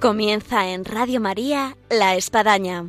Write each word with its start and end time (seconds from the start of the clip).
Comienza 0.00 0.70
en 0.70 0.86
Radio 0.86 1.20
María 1.20 1.76
La 1.90 2.14
Espadaña. 2.14 2.86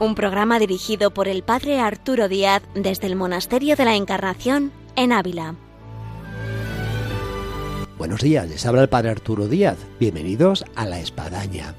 Un 0.00 0.14
programa 0.14 0.58
dirigido 0.58 1.14
por 1.14 1.28
el 1.28 1.42
Padre 1.42 1.80
Arturo 1.80 2.28
Díaz 2.28 2.62
desde 2.74 3.06
el 3.06 3.16
Monasterio 3.16 3.74
de 3.74 3.86
la 3.86 3.96
Encarnación 3.96 4.70
en 4.96 5.12
Ávila. 5.12 5.54
Buenos 7.96 8.20
días, 8.20 8.46
les 8.50 8.66
habla 8.66 8.82
el 8.82 8.90
Padre 8.90 9.12
Arturo 9.12 9.48
Díaz. 9.48 9.78
Bienvenidos 9.98 10.66
a 10.74 10.84
La 10.84 11.00
Espadaña. 11.00 11.74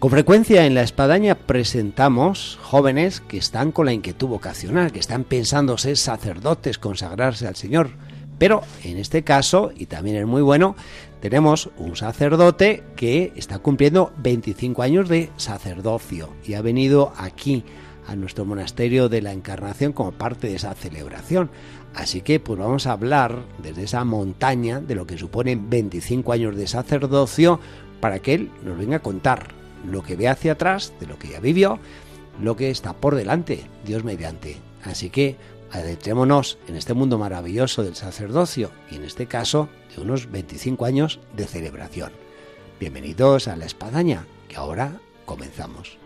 Con 0.00 0.10
frecuencia 0.10 0.66
en 0.66 0.74
La 0.74 0.82
Espadaña 0.82 1.34
presentamos 1.34 2.58
jóvenes 2.60 3.22
que 3.22 3.38
están 3.38 3.72
con 3.72 3.86
la 3.86 3.94
inquietud 3.94 4.26
vocacional, 4.26 4.92
que 4.92 5.00
están 5.00 5.24
pensando 5.24 5.78
ser 5.78 5.96
sacerdotes, 5.96 6.76
consagrarse 6.76 7.46
al 7.46 7.56
Señor. 7.56 7.88
Pero 8.36 8.62
en 8.82 8.98
este 8.98 9.22
caso, 9.22 9.72
y 9.74 9.86
también 9.86 10.16
es 10.16 10.26
muy 10.26 10.42
bueno, 10.42 10.76
tenemos 11.24 11.70
un 11.78 11.96
sacerdote 11.96 12.82
que 12.96 13.32
está 13.34 13.58
cumpliendo 13.58 14.12
25 14.18 14.82
años 14.82 15.08
de 15.08 15.30
sacerdocio 15.38 16.28
y 16.44 16.52
ha 16.52 16.60
venido 16.60 17.14
aquí 17.16 17.64
a 18.06 18.14
nuestro 18.14 18.44
monasterio 18.44 19.08
de 19.08 19.22
la 19.22 19.32
Encarnación 19.32 19.94
como 19.94 20.12
parte 20.12 20.48
de 20.48 20.56
esa 20.56 20.74
celebración. 20.74 21.48
Así 21.94 22.20
que 22.20 22.40
pues 22.40 22.58
vamos 22.58 22.86
a 22.86 22.92
hablar 22.92 23.42
desde 23.62 23.84
esa 23.84 24.04
montaña 24.04 24.82
de 24.82 24.96
lo 24.96 25.06
que 25.06 25.16
supone 25.16 25.56
25 25.58 26.30
años 26.30 26.56
de 26.56 26.66
sacerdocio 26.66 27.58
para 28.00 28.18
que 28.18 28.34
él 28.34 28.50
nos 28.62 28.76
venga 28.76 28.96
a 28.96 29.02
contar 29.02 29.48
lo 29.90 30.02
que 30.02 30.16
ve 30.16 30.28
hacia 30.28 30.52
atrás, 30.52 30.92
de 31.00 31.06
lo 31.06 31.18
que 31.18 31.28
ya 31.28 31.40
vivió, 31.40 31.78
lo 32.38 32.54
que 32.54 32.68
está 32.68 32.92
por 32.92 33.14
delante, 33.14 33.64
Dios 33.86 34.04
mediante. 34.04 34.58
Así 34.84 35.08
que 35.08 35.36
adentrémonos 35.74 36.58
en 36.68 36.76
este 36.76 36.94
mundo 36.94 37.18
maravilloso 37.18 37.82
del 37.82 37.96
sacerdocio 37.96 38.70
y 38.90 38.96
en 38.96 39.04
este 39.04 39.26
caso 39.26 39.68
de 39.94 40.02
unos 40.02 40.30
25 40.30 40.84
años 40.84 41.20
de 41.36 41.46
celebración. 41.46 42.12
Bienvenidos 42.78 43.48
a 43.48 43.56
la 43.56 43.66
espadaña, 43.66 44.26
que 44.48 44.56
ahora 44.56 45.00
comenzamos. 45.24 45.98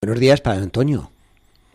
Buenos 0.00 0.20
días, 0.20 0.40
Padre 0.40 0.62
Antonio. 0.62 1.10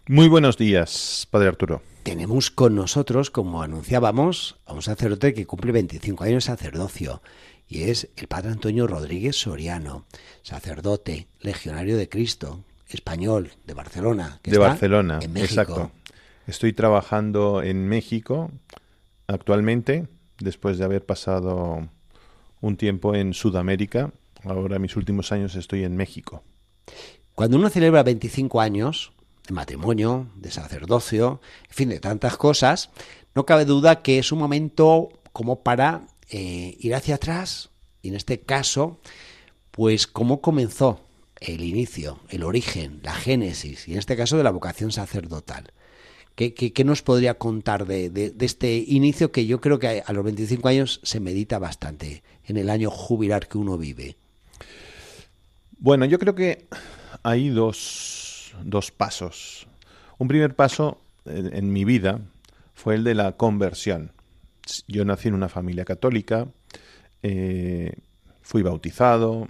Muy 0.07 0.27
buenos 0.27 0.57
días, 0.57 1.27
Padre 1.29 1.49
Arturo. 1.49 1.81
Tenemos 2.03 2.51
con 2.51 2.75
nosotros, 2.75 3.29
como 3.29 3.61
anunciábamos, 3.61 4.57
a 4.65 4.73
un 4.73 4.81
sacerdote 4.81 5.33
que 5.33 5.45
cumple 5.45 5.71
25 5.71 6.23
años 6.23 6.43
de 6.43 6.51
sacerdocio 6.51 7.21
y 7.73 7.89
es 7.89 8.07
el 8.17 8.27
Padre 8.27 8.51
Antonio 8.51 8.85
Rodríguez 8.85 9.35
Soriano, 9.35 10.05
sacerdote, 10.43 11.27
legionario 11.39 11.97
de 11.97 12.07
Cristo, 12.07 12.63
español, 12.87 13.49
de 13.65 13.73
Barcelona. 13.73 14.39
de 14.43 14.57
Barcelona, 14.59 15.19
exacto. 15.35 15.91
Estoy 16.45 16.73
trabajando 16.73 17.63
en 17.63 17.87
México 17.87 18.51
actualmente, 19.25 20.07
después 20.37 20.77
de 20.77 20.83
haber 20.83 21.03
pasado 21.03 21.89
un 22.61 22.77
tiempo 22.77 23.15
en 23.15 23.33
Sudamérica. 23.33 24.13
Ahora, 24.43 24.77
mis 24.77 24.95
últimos 24.95 25.31
años, 25.31 25.55
estoy 25.55 25.83
en 25.83 25.95
México. 25.95 26.43
Cuando 27.33 27.57
uno 27.57 27.69
celebra 27.69 28.03
25 28.03 28.61
años 28.61 29.13
de 29.47 29.55
matrimonio, 29.55 30.27
de 30.35 30.51
sacerdocio, 30.51 31.41
en 31.69 31.73
fin, 31.73 31.89
de 31.89 31.99
tantas 31.99 32.37
cosas, 32.37 32.91
no 33.33 33.47
cabe 33.47 33.65
duda 33.65 34.03
que 34.03 34.19
es 34.19 34.31
un 34.31 34.37
momento 34.37 35.09
como 35.31 35.63
para 35.63 36.03
eh, 36.35 36.77
ir 36.79 36.95
hacia 36.95 37.13
atrás 37.13 37.69
y 38.01 38.07
en 38.09 38.15
este 38.15 38.39
caso, 38.39 38.99
pues 39.69 40.07
cómo 40.07 40.41
comenzó 40.41 41.05
el 41.39 41.63
inicio, 41.63 42.21
el 42.29 42.41
origen, 42.41 43.01
la 43.03 43.13
génesis, 43.13 43.87
y 43.87 43.91
en 43.91 43.99
este 43.99 44.17
caso 44.17 44.35
de 44.35 44.43
la 44.43 44.49
vocación 44.49 44.91
sacerdotal. 44.91 45.71
¿Qué, 46.33 46.55
qué, 46.55 46.83
nos 46.83 47.03
podría 47.03 47.35
contar 47.35 47.85
de, 47.85 48.33
este 48.39 48.77
inicio 48.77 49.31
que 49.31 49.45
yo 49.45 49.61
creo 49.61 49.77
que 49.77 50.01
a 50.03 50.11
los 50.11 50.23
25 50.23 50.67
años 50.67 51.01
se 51.03 51.19
medita 51.19 51.59
bastante 51.59 52.23
en 52.45 52.57
el 52.57 52.71
año 52.71 52.89
jubilar 52.89 53.47
que 53.47 53.59
uno 53.59 53.77
vive? 53.77 54.17
Bueno, 55.77 56.05
yo 56.05 56.17
creo 56.17 56.33
que 56.33 56.65
hay 57.21 57.49
dos, 57.49 58.55
dos 58.63 58.89
pasos. 58.89 59.67
Un 60.17 60.27
primer 60.27 60.55
paso 60.55 60.99
en, 61.25 61.55
en 61.55 61.71
mi 61.71 61.85
vida 61.85 62.21
fue 62.73 62.95
el 62.95 63.03
de 63.03 63.13
la 63.13 63.33
conversión 63.33 64.11
yo 64.87 65.05
nací 65.05 65.27
en 65.27 65.33
una 65.33 65.49
familia 65.49 65.85
católica, 65.85 66.47
eh, 67.21 67.93
fui 68.41 68.61
bautizado, 68.61 69.47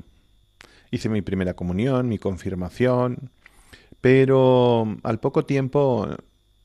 hice 0.92 1.10
mi 1.10 1.22
primera 1.22 1.56
comunión, 1.56 2.08
mi 2.08 2.18
confirmación, 2.18 3.32
pero 4.02 4.98
al 5.04 5.20
poco 5.20 5.46
tiempo 5.46 6.08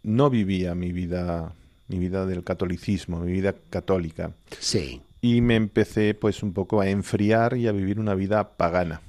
no 0.03 0.31
vivía 0.31 0.75
mi 0.75 0.93
vida, 0.93 1.55
mi 1.89 1.99
vida 1.99 2.27
del 2.27 2.45
catolicismo, 2.45 3.21
mi 3.21 3.33
vida 3.33 3.55
católica. 3.71 4.33
Sí. 4.59 5.03
Y 5.21 5.41
me 5.41 5.57
empecé 5.57 6.15
pues 6.15 6.43
un 6.43 6.53
poco 6.53 6.81
a 6.81 6.89
enfriar 6.89 7.57
y 7.57 7.67
a 7.67 7.73
vivir 7.73 7.99
una 7.99 8.15
vida 8.15 8.57
pagana. 8.57 9.01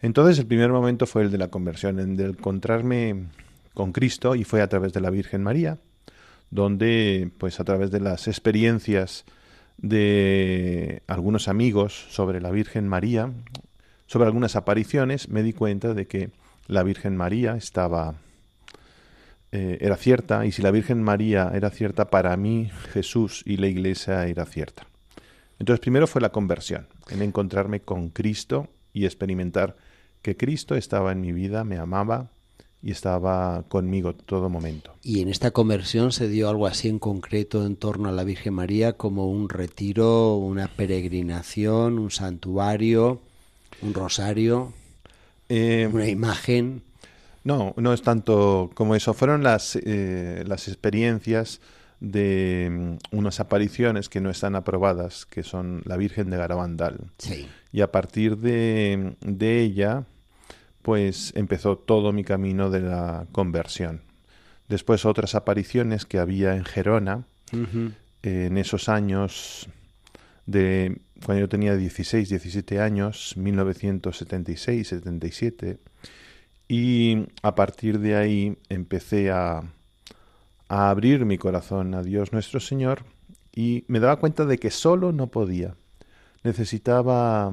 Entonces 0.00 0.38
el 0.38 0.46
primer 0.46 0.70
momento 0.70 1.06
fue 1.06 1.22
el 1.22 1.30
de 1.30 1.38
la 1.38 1.48
conversión, 1.48 1.98
el 1.98 2.16
de 2.16 2.26
encontrarme 2.26 3.26
con 3.74 3.92
Cristo 3.92 4.34
y 4.34 4.44
fue 4.44 4.62
a 4.62 4.68
través 4.68 4.92
de 4.92 5.00
la 5.00 5.10
Virgen 5.10 5.42
María 5.42 5.78
donde 6.50 7.30
pues 7.38 7.60
a 7.60 7.64
través 7.64 7.90
de 7.90 8.00
las 8.00 8.28
experiencias 8.28 9.24
de 9.78 11.02
algunos 11.06 11.48
amigos 11.48 12.06
sobre 12.10 12.40
la 12.40 12.50
Virgen 12.50 12.88
María, 12.88 13.32
sobre 14.06 14.26
algunas 14.26 14.56
apariciones, 14.56 15.28
me 15.28 15.42
di 15.42 15.52
cuenta 15.52 15.94
de 15.94 16.06
que 16.06 16.30
la 16.66 16.82
Virgen 16.82 17.16
María 17.16 17.56
estaba 17.56 18.14
eh, 19.52 19.78
era 19.80 19.96
cierta 19.96 20.44
y 20.44 20.52
si 20.52 20.62
la 20.62 20.70
Virgen 20.70 21.02
María 21.02 21.50
era 21.54 21.70
cierta 21.70 22.10
para 22.10 22.36
mí 22.36 22.70
Jesús 22.92 23.42
y 23.46 23.56
la 23.58 23.68
Iglesia 23.68 24.26
era 24.26 24.44
cierta. 24.44 24.86
Entonces 25.58 25.80
primero 25.80 26.06
fue 26.06 26.20
la 26.20 26.32
conversión, 26.32 26.88
en 27.10 27.22
encontrarme 27.22 27.80
con 27.80 28.10
Cristo 28.10 28.68
y 28.92 29.04
experimentar 29.04 29.76
que 30.22 30.36
Cristo 30.36 30.74
estaba 30.74 31.12
en 31.12 31.20
mi 31.20 31.32
vida, 31.32 31.64
me 31.64 31.78
amaba, 31.78 32.30
y 32.86 32.92
estaba 32.92 33.64
conmigo 33.66 34.14
todo 34.14 34.48
momento. 34.48 34.94
Y 35.02 35.20
en 35.20 35.28
esta 35.28 35.50
conversión 35.50 36.12
se 36.12 36.28
dio 36.28 36.48
algo 36.48 36.68
así 36.68 36.88
en 36.88 37.00
concreto 37.00 37.66
en 37.66 37.74
torno 37.74 38.08
a 38.08 38.12
la 38.12 38.22
Virgen 38.22 38.54
María 38.54 38.92
como 38.92 39.28
un 39.28 39.48
retiro, 39.48 40.36
una 40.36 40.68
peregrinación, 40.68 41.98
un 41.98 42.12
santuario, 42.12 43.20
un 43.82 43.92
rosario, 43.92 44.72
eh, 45.48 45.90
una 45.92 46.06
imagen. 46.06 46.82
No, 47.42 47.74
no 47.76 47.92
es 47.92 48.02
tanto 48.02 48.70
como 48.74 48.94
eso. 48.94 49.14
Fueron 49.14 49.42
las, 49.42 49.74
eh, 49.74 50.44
las 50.46 50.68
experiencias 50.68 51.60
de 51.98 52.68
mm, 52.70 53.16
unas 53.16 53.40
apariciones 53.40 54.08
que 54.08 54.20
no 54.20 54.30
están 54.30 54.54
aprobadas, 54.54 55.26
que 55.26 55.42
son 55.42 55.82
la 55.86 55.96
Virgen 55.96 56.30
de 56.30 56.36
Garabandal. 56.36 57.00
Sí. 57.18 57.48
Y 57.72 57.80
a 57.80 57.90
partir 57.90 58.38
de, 58.38 59.16
de 59.22 59.60
ella 59.60 60.06
pues 60.86 61.32
empezó 61.34 61.76
todo 61.76 62.12
mi 62.12 62.22
camino 62.22 62.70
de 62.70 62.78
la 62.78 63.26
conversión. 63.32 64.02
Después 64.68 65.04
otras 65.04 65.34
apariciones 65.34 66.04
que 66.04 66.20
había 66.20 66.54
en 66.54 66.64
Gerona, 66.64 67.26
en 68.22 68.56
esos 68.56 68.88
años 68.88 69.68
de 70.46 71.00
cuando 71.24 71.40
yo 71.40 71.48
tenía 71.48 71.74
16, 71.74 72.28
17 72.28 72.80
años, 72.80 73.36
1976, 73.36 74.86
77, 74.86 75.78
y 76.68 77.26
a 77.42 77.56
partir 77.56 77.98
de 77.98 78.14
ahí 78.14 78.56
empecé 78.68 79.32
a, 79.32 79.64
a 80.68 80.90
abrir 80.90 81.24
mi 81.24 81.36
corazón 81.36 81.94
a 81.96 82.04
Dios 82.04 82.32
nuestro 82.32 82.60
Señor 82.60 83.02
y 83.52 83.84
me 83.88 83.98
daba 83.98 84.20
cuenta 84.20 84.44
de 84.44 84.58
que 84.58 84.70
solo 84.70 85.10
no 85.10 85.32
podía. 85.32 85.74
Necesitaba 86.44 87.52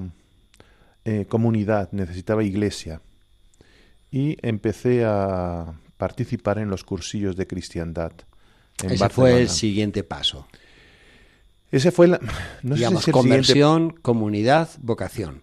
eh, 1.03 1.25
comunidad, 1.27 1.91
necesitaba 1.94 2.44
iglesia 2.44 3.01
y 4.13 4.38
empecé 4.44 5.04
a 5.06 5.74
participar 5.98 6.60
en 6.60 6.69
los 6.69 6.83
cursillos 6.83 7.36
de 7.36 7.48
cristiandad. 7.48 8.12
Ese 8.88 9.10
fue 9.10 9.42
el 9.42 9.50
siguiente 9.50 10.04
paso. 10.04 10.48
Ese 11.71 11.92
fue 11.92 12.07
la 12.07 12.19
no 12.62 12.75
Digamos, 12.75 13.07
conversión, 13.07 13.89
comunidad, 13.89 14.69
vocación. 14.81 15.42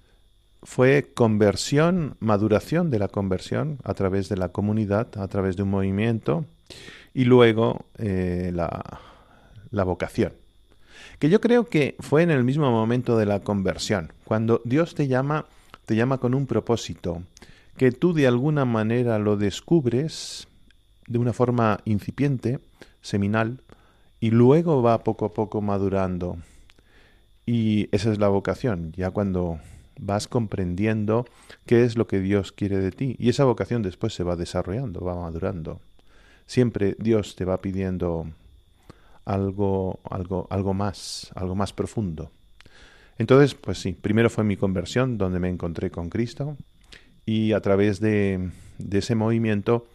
Fue 0.62 1.10
conversión, 1.14 2.16
maduración 2.20 2.90
de 2.90 3.00
la 3.00 3.08
conversión 3.08 3.80
a 3.82 3.94
través 3.94 4.28
de 4.28 4.36
la 4.36 4.50
comunidad, 4.50 5.08
a 5.18 5.26
través 5.26 5.56
de 5.56 5.64
un 5.64 5.70
movimiento 5.70 6.46
y 7.12 7.24
luego 7.24 7.86
eh, 7.98 8.52
la, 8.54 9.00
la 9.72 9.82
vocación. 9.82 10.34
Que 11.18 11.28
yo 11.28 11.40
creo 11.40 11.64
que 11.64 11.96
fue 11.98 12.22
en 12.22 12.30
el 12.30 12.44
mismo 12.44 12.70
momento 12.70 13.18
de 13.18 13.26
la 13.26 13.40
conversión, 13.40 14.12
cuando 14.22 14.62
Dios 14.64 14.94
te 14.94 15.08
llama, 15.08 15.46
te 15.86 15.96
llama 15.96 16.18
con 16.18 16.34
un 16.34 16.46
propósito 16.46 17.24
que 17.80 17.92
tú 17.92 18.12
de 18.12 18.26
alguna 18.26 18.66
manera 18.66 19.18
lo 19.18 19.38
descubres 19.38 20.48
de 21.06 21.18
una 21.18 21.32
forma 21.32 21.80
incipiente, 21.86 22.58
seminal, 23.00 23.62
y 24.20 24.32
luego 24.32 24.82
va 24.82 25.02
poco 25.02 25.24
a 25.24 25.32
poco 25.32 25.62
madurando. 25.62 26.36
Y 27.46 27.88
esa 27.90 28.12
es 28.12 28.18
la 28.18 28.28
vocación, 28.28 28.92
ya 28.92 29.12
cuando 29.12 29.60
vas 29.98 30.28
comprendiendo 30.28 31.24
qué 31.64 31.84
es 31.84 31.96
lo 31.96 32.06
que 32.06 32.20
Dios 32.20 32.52
quiere 32.52 32.76
de 32.76 32.90
ti. 32.90 33.16
Y 33.18 33.30
esa 33.30 33.46
vocación 33.46 33.80
después 33.80 34.12
se 34.12 34.24
va 34.24 34.36
desarrollando, 34.36 35.00
va 35.00 35.14
madurando. 35.14 35.80
siempre 36.44 36.96
Dios 36.98 37.34
te 37.34 37.46
va 37.46 37.62
pidiendo 37.62 38.26
algo, 39.24 40.00
algo, 40.04 40.46
algo 40.50 40.74
más, 40.74 41.32
algo 41.34 41.54
más 41.54 41.72
profundo. 41.72 42.30
Entonces, 43.16 43.54
pues 43.54 43.78
sí, 43.78 43.94
primero 43.94 44.28
fue 44.28 44.44
mi 44.44 44.58
conversión, 44.58 45.16
donde 45.16 45.40
me 45.40 45.48
encontré 45.48 45.90
con 45.90 46.10
Cristo, 46.10 46.58
y 47.30 47.52
a 47.52 47.60
través 47.60 48.00
de, 48.00 48.50
de 48.78 48.98
ese 48.98 49.14
movimiento 49.14 49.86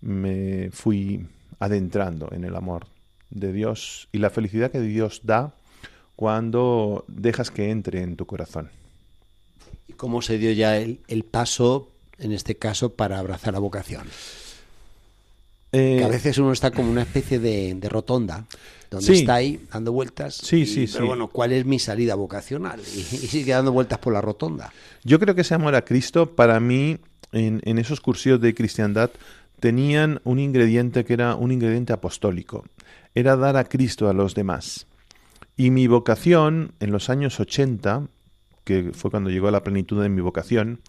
me 0.00 0.70
fui 0.72 1.24
adentrando 1.60 2.28
en 2.32 2.42
el 2.42 2.56
amor 2.56 2.88
de 3.30 3.52
Dios 3.52 4.08
y 4.10 4.18
la 4.18 4.28
felicidad 4.28 4.72
que 4.72 4.80
Dios 4.80 5.20
da 5.22 5.54
cuando 6.16 7.04
dejas 7.06 7.52
que 7.52 7.70
entre 7.70 8.02
en 8.02 8.16
tu 8.16 8.26
corazón. 8.26 8.70
¿Y 9.86 9.92
cómo 9.92 10.20
se 10.20 10.36
dio 10.38 10.50
ya 10.50 10.78
el, 10.78 10.98
el 11.06 11.22
paso, 11.22 11.92
en 12.18 12.32
este 12.32 12.56
caso, 12.56 12.96
para 12.96 13.20
abrazar 13.20 13.54
la 13.54 13.60
vocación? 13.60 14.08
Eh, 15.72 15.96
que 15.98 16.04
a 16.04 16.08
veces 16.08 16.36
uno 16.38 16.52
está 16.52 16.70
como 16.72 16.90
una 16.90 17.02
especie 17.02 17.38
de, 17.38 17.74
de 17.74 17.88
rotonda, 17.88 18.44
donde 18.90 19.06
Sí. 19.06 19.12
está 19.20 19.34
ahí 19.36 19.60
dando 19.72 19.92
vueltas. 19.92 20.34
Sí, 20.34 20.62
y- 20.62 20.66
sí, 20.66 20.86
pero 20.92 21.04
sí. 21.04 21.08
bueno, 21.08 21.28
¿cuál 21.28 21.52
es 21.52 21.64
mi 21.64 21.78
salida 21.78 22.14
vocacional? 22.16 22.80
Y, 22.94 22.98
y 22.98 23.04
sigue 23.28 23.52
dando 23.52 23.70
vueltas 23.72 23.98
por 23.98 24.12
la 24.12 24.20
rotonda. 24.20 24.72
Yo 25.04 25.18
creo 25.20 25.34
que 25.34 25.42
ese 25.42 25.54
amor 25.54 25.74
a 25.76 25.84
Cristo, 25.84 26.34
para 26.34 26.58
mí, 26.58 26.98
en, 27.32 27.60
en 27.64 27.78
esos 27.78 28.00
cursillos 28.00 28.40
de 28.40 28.54
cristiandad, 28.54 29.10
tenían 29.60 30.20
un 30.24 30.38
ingrediente 30.40 31.04
que 31.04 31.12
era 31.12 31.34
un 31.36 31.52
ingrediente 31.52 31.92
apostólico. 31.92 32.64
Era 33.14 33.36
dar 33.36 33.56
a 33.56 33.64
Cristo 33.64 34.08
a 34.08 34.12
los 34.12 34.34
demás. 34.34 34.86
Y 35.56 35.70
mi 35.70 35.86
vocación, 35.86 36.72
en 36.80 36.90
los 36.90 37.10
años 37.10 37.38
80, 37.38 38.08
que 38.64 38.90
fue 38.94 39.10
cuando 39.10 39.30
llegó 39.30 39.48
a 39.48 39.52
la 39.52 39.62
plenitud 39.62 40.02
de 40.02 40.08
mi 40.08 40.20
vocación, 40.20 40.80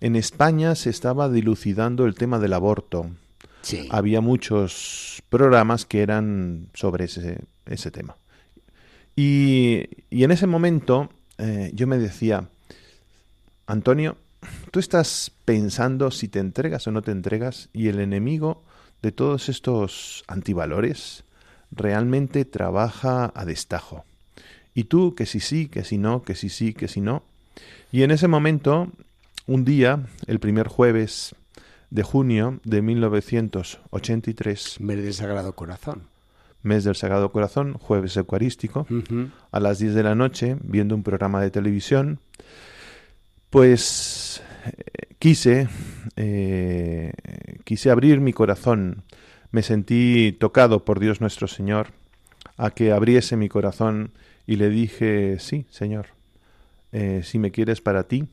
en 0.00 0.16
España 0.16 0.74
se 0.74 0.90
estaba 0.90 1.28
dilucidando 1.28 2.06
el 2.06 2.14
tema 2.14 2.38
del 2.38 2.52
aborto. 2.54 3.10
Había 3.90 4.20
muchos 4.20 5.22
programas 5.28 5.86
que 5.86 6.02
eran 6.02 6.68
sobre 6.74 7.04
ese, 7.04 7.40
ese 7.66 7.90
tema. 7.90 8.16
Y, 9.14 9.88
y 10.10 10.24
en 10.24 10.30
ese 10.30 10.46
momento 10.46 11.10
eh, 11.38 11.70
yo 11.74 11.86
me 11.86 11.98
decía, 11.98 12.48
Antonio, 13.66 14.16
tú 14.70 14.80
estás 14.80 15.32
pensando 15.44 16.10
si 16.10 16.28
te 16.28 16.38
entregas 16.38 16.86
o 16.86 16.92
no 16.92 17.02
te 17.02 17.10
entregas 17.10 17.68
y 17.72 17.88
el 17.88 18.00
enemigo 18.00 18.62
de 19.02 19.12
todos 19.12 19.48
estos 19.48 20.24
antivalores 20.28 21.24
realmente 21.70 22.44
trabaja 22.44 23.32
a 23.34 23.44
destajo. 23.44 24.04
Y 24.74 24.84
tú 24.84 25.14
que 25.14 25.26
si 25.26 25.40
sí, 25.40 25.68
que 25.68 25.84
si 25.84 25.98
no, 25.98 26.22
que 26.22 26.34
si 26.34 26.48
sí, 26.48 26.72
que 26.74 26.88
si 26.88 27.00
no. 27.00 27.24
Y 27.90 28.04
en 28.04 28.10
ese 28.10 28.28
momento, 28.28 28.90
un 29.46 29.64
día, 29.64 30.06
el 30.26 30.38
primer 30.38 30.68
jueves 30.68 31.34
de 31.92 32.02
junio 32.02 32.58
de 32.64 32.82
1983, 32.82 34.80
Mes 34.80 35.04
del 35.04 35.12
Sagrado 35.12 35.54
Corazón. 35.54 36.08
mes 36.62 36.84
del 36.84 36.96
Sagrado 36.96 37.30
Corazón, 37.32 37.74
jueves 37.74 38.16
eucarístico, 38.16 38.86
a 39.50 39.60
las 39.60 39.78
10 39.78 39.94
de 39.94 40.02
la 40.02 40.14
noche, 40.14 40.56
viendo 40.62 40.94
un 40.94 41.02
programa 41.02 41.42
de 41.42 41.50
televisión, 41.50 42.20
pues 43.50 44.42
eh, 44.64 44.84
quise, 45.18 45.68
eh, 46.16 47.12
quise 47.64 47.90
abrir 47.90 48.20
mi 48.20 48.32
corazón. 48.32 49.02
Me 49.50 49.62
sentí 49.62 50.32
tocado 50.40 50.86
por 50.86 50.98
Dios 50.98 51.20
nuestro 51.20 51.46
Señor 51.46 51.88
a 52.56 52.70
que 52.70 52.92
abriese 52.92 53.36
mi 53.36 53.50
corazón 53.50 54.12
y 54.46 54.56
le 54.56 54.70
dije, 54.70 55.36
sí, 55.40 55.66
Señor, 55.68 56.06
eh, 56.92 57.20
si 57.22 57.38
me 57.38 57.50
quieres 57.50 57.82
para 57.82 58.04
ti, 58.04 58.28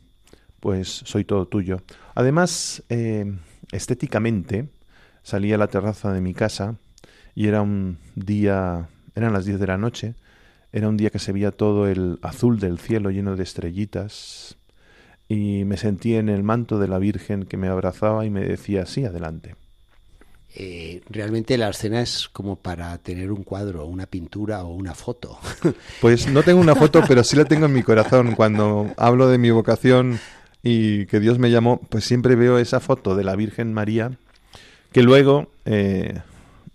pues 0.60 1.02
soy 1.06 1.26
todo 1.26 1.48
tuyo. 1.48 1.82
Además, 2.16 2.84
eh, 2.90 3.38
estéticamente, 3.72 4.70
salí 5.24 5.54
a 5.54 5.58
la 5.58 5.68
terraza 5.68 6.12
de 6.14 6.22
mi 6.22 6.34
casa 6.34 6.76
y 7.36 7.48
era 7.48 7.62
un 7.62 7.98
día, 8.16 8.90
eran 9.16 9.34
las 9.34 9.46
10 9.46 9.60
de 9.60 9.68
la 9.68 9.78
noche, 9.78 10.16
era 10.72 10.88
un 10.88 10.98
día 10.98 11.10
que 11.10 11.20
se 11.20 11.32
veía 11.32 11.52
todo 11.52 11.88
el 11.88 12.20
azul 12.22 12.60
del 12.60 12.80
cielo 12.80 13.10
lleno 13.10 13.36
de 13.36 13.44
estrellitas 13.44 14.58
y 15.28 15.64
me 15.66 15.78
sentí 15.78 16.16
en 16.16 16.30
el 16.30 16.44
manto 16.44 16.80
de 16.80 16.88
la 16.88 17.00
Virgen 17.00 17.46
que 17.46 17.58
me 17.58 17.68
abrazaba 17.68 18.26
y 18.26 18.30
me 18.30 18.42
decía, 18.42 18.86
sí, 18.86 19.06
adelante. 19.06 19.56
Eh, 20.56 21.02
realmente 21.10 21.58
la 21.60 21.70
escena 21.70 22.02
es 22.02 22.28
como 22.28 22.56
para 22.56 22.98
tener 22.98 23.32
un 23.32 23.44
cuadro, 23.44 23.86
una 23.86 24.08
pintura 24.08 24.64
o 24.64 24.74
una 24.74 24.96
foto. 24.96 25.38
Pues 26.02 26.28
no 26.28 26.42
tengo 26.42 26.60
una 26.60 26.76
foto, 26.76 27.04
pero 27.08 27.24
sí 27.24 27.36
la 27.36 27.46
tengo 27.46 27.68
en 27.68 27.74
mi 27.74 27.84
corazón. 27.84 28.34
Cuando 28.36 28.92
hablo 28.98 29.30
de 29.30 29.38
mi 29.38 29.52
vocación 29.52 30.20
y 30.64 31.06
que 31.06 31.20
Dios 31.20 31.40
me 31.40 31.52
llamó, 31.52 31.80
pues 31.90 32.06
siempre 32.06 32.36
veo 32.36 32.58
esa 32.58 32.80
foto 32.80 33.16
de 33.16 33.24
la 33.24 33.36
Virgen 33.36 33.74
María, 33.74 34.12
que 34.92 35.04
luego, 35.04 35.52
eh, 35.66 36.20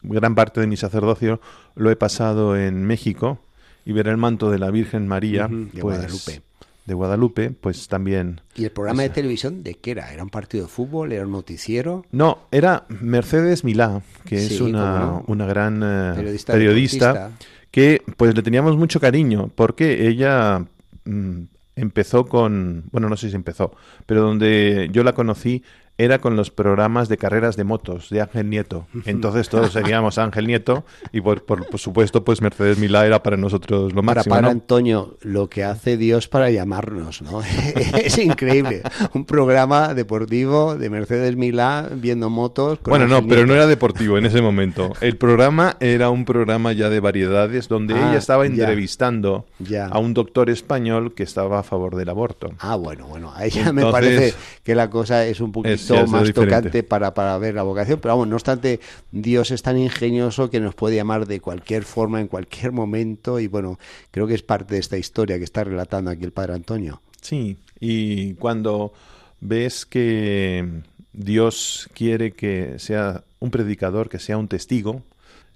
gran 0.02 0.34
parte 0.34 0.60
de 0.60 0.66
mi 0.66 0.76
sacerdocio 0.76 1.40
lo 1.74 1.90
he 1.90 1.96
pasado 1.96 2.56
en 2.56 2.84
México, 2.84 3.38
y 3.84 3.92
ver 3.92 4.08
el 4.08 4.16
manto 4.16 4.50
de 4.50 4.58
la 4.58 4.70
Virgen 4.70 5.06
María, 5.06 5.48
de 5.48 5.80
pues, 5.80 5.98
Guadalupe. 5.98 6.42
de 6.86 6.94
Guadalupe, 6.94 7.50
pues 7.50 7.88
también... 7.88 8.40
¿Y 8.56 8.64
el 8.64 8.70
programa 8.70 9.02
de 9.02 9.10
televisión 9.10 9.62
de 9.62 9.74
qué 9.74 9.90
era? 9.90 10.12
¿Era 10.12 10.22
un 10.22 10.30
partido 10.30 10.64
de 10.64 10.70
fútbol? 10.70 11.12
¿Era 11.12 11.26
un 11.26 11.32
noticiero? 11.32 12.06
No, 12.10 12.38
era 12.50 12.86
Mercedes 12.88 13.64
Milá, 13.64 14.02
que 14.24 14.40
Sí, 14.40 14.54
es 14.54 14.60
una, 14.60 15.00
no. 15.00 15.24
una 15.26 15.46
gran 15.46 15.82
eh, 15.84 16.38
Periodista 16.46 17.32
que 17.70 18.02
pues 18.16 18.34
le 18.36 18.42
teníamos 18.42 18.76
mucho 18.76 19.00
cariño, 19.00 19.50
porque 19.52 20.06
ella 20.06 20.64
mm, 21.04 21.42
empezó 21.76 22.26
con, 22.26 22.84
bueno, 22.92 23.08
no 23.08 23.16
sé 23.16 23.30
si 23.30 23.36
empezó, 23.36 23.72
pero 24.06 24.22
donde 24.22 24.88
yo 24.92 25.02
la 25.04 25.12
conocí 25.12 25.62
era 25.96 26.18
con 26.20 26.34
los 26.34 26.50
programas 26.50 27.08
de 27.08 27.16
carreras 27.18 27.56
de 27.56 27.62
motos 27.64 28.10
de 28.10 28.20
Ángel 28.20 28.50
Nieto. 28.50 28.86
Entonces 29.04 29.48
todos 29.48 29.72
seguíamos 29.72 30.18
a 30.18 30.24
Ángel 30.24 30.46
Nieto 30.46 30.84
y 31.12 31.20
por, 31.20 31.44
por, 31.44 31.66
por 31.68 31.78
supuesto 31.78 32.24
pues 32.24 32.40
Mercedes 32.42 32.78
Milá 32.78 33.06
era 33.06 33.22
para 33.22 33.36
nosotros 33.36 33.92
lo 33.94 34.02
Para, 34.02 34.16
máximo. 34.16 34.34
para 34.34 34.42
¿no? 34.46 34.50
Antonio, 34.50 35.16
lo 35.22 35.48
que 35.48 35.62
hace 35.64 35.96
Dios 35.96 36.26
para 36.28 36.50
llamarnos, 36.50 37.22
¿no? 37.22 37.42
es 38.02 38.18
increíble. 38.18 38.82
Un 39.12 39.24
programa 39.24 39.94
deportivo 39.94 40.74
de 40.74 40.90
Mercedes 40.90 41.36
Milá 41.36 41.88
viendo 41.94 42.28
motos. 42.28 42.80
con 42.80 42.90
Bueno, 42.90 43.06
no, 43.06 43.26
pero 43.26 43.46
no 43.46 43.54
era 43.54 43.66
deportivo 43.66 44.18
en 44.18 44.26
ese 44.26 44.42
momento. 44.42 44.92
El 45.00 45.16
programa 45.16 45.76
era 45.80 46.10
un 46.10 46.24
programa 46.24 46.72
ya 46.72 46.88
de 46.90 47.00
variedades 47.00 47.68
donde 47.68 47.94
Ah, 47.94 48.08
ella 48.10 48.18
estaba 48.18 48.46
entrevistando 48.46 49.46
Ya. 49.60 49.86
a 49.86 49.98
un 49.98 50.14
doctor 50.14 50.50
español 50.50 51.14
que 51.14 51.22
estaba 51.22 51.60
a 51.60 51.62
favor 51.62 51.94
del 51.94 52.08
aborto. 52.08 52.50
Ah, 52.58 52.74
bueno, 52.76 53.06
bueno, 53.06 53.32
a 53.34 53.44
ella 53.44 53.72
me 53.72 53.82
parece 53.90 54.34
que 54.64 54.74
la 54.74 54.90
cosa 54.90 55.24
es 55.26 55.40
un 55.40 55.52
es- 55.64 55.83
ya 55.88 56.06
más 56.06 56.26
diferente. 56.26 56.32
tocante 56.32 56.82
para, 56.82 57.14
para 57.14 57.36
ver 57.38 57.54
la 57.54 57.62
vocación, 57.62 57.98
pero 58.00 58.14
vamos, 58.14 58.28
no 58.28 58.36
obstante, 58.36 58.80
Dios 59.12 59.50
es 59.50 59.62
tan 59.62 59.78
ingenioso 59.78 60.50
que 60.50 60.60
nos 60.60 60.74
puede 60.74 60.96
llamar 60.96 61.26
de 61.26 61.40
cualquier 61.40 61.84
forma, 61.84 62.20
en 62.20 62.28
cualquier 62.28 62.72
momento, 62.72 63.40
y 63.40 63.46
bueno, 63.46 63.78
creo 64.10 64.26
que 64.26 64.34
es 64.34 64.42
parte 64.42 64.74
de 64.74 64.80
esta 64.80 64.96
historia 64.96 65.38
que 65.38 65.44
está 65.44 65.64
relatando 65.64 66.10
aquí 66.10 66.24
el 66.24 66.32
Padre 66.32 66.54
Antonio. 66.54 67.02
Sí, 67.20 67.56
y 67.80 68.34
cuando 68.34 68.92
ves 69.40 69.86
que 69.86 70.82
Dios 71.12 71.88
quiere 71.94 72.32
que 72.32 72.78
sea 72.78 73.24
un 73.40 73.50
predicador, 73.50 74.08
que 74.08 74.18
sea 74.18 74.38
un 74.38 74.48
testigo, 74.48 75.02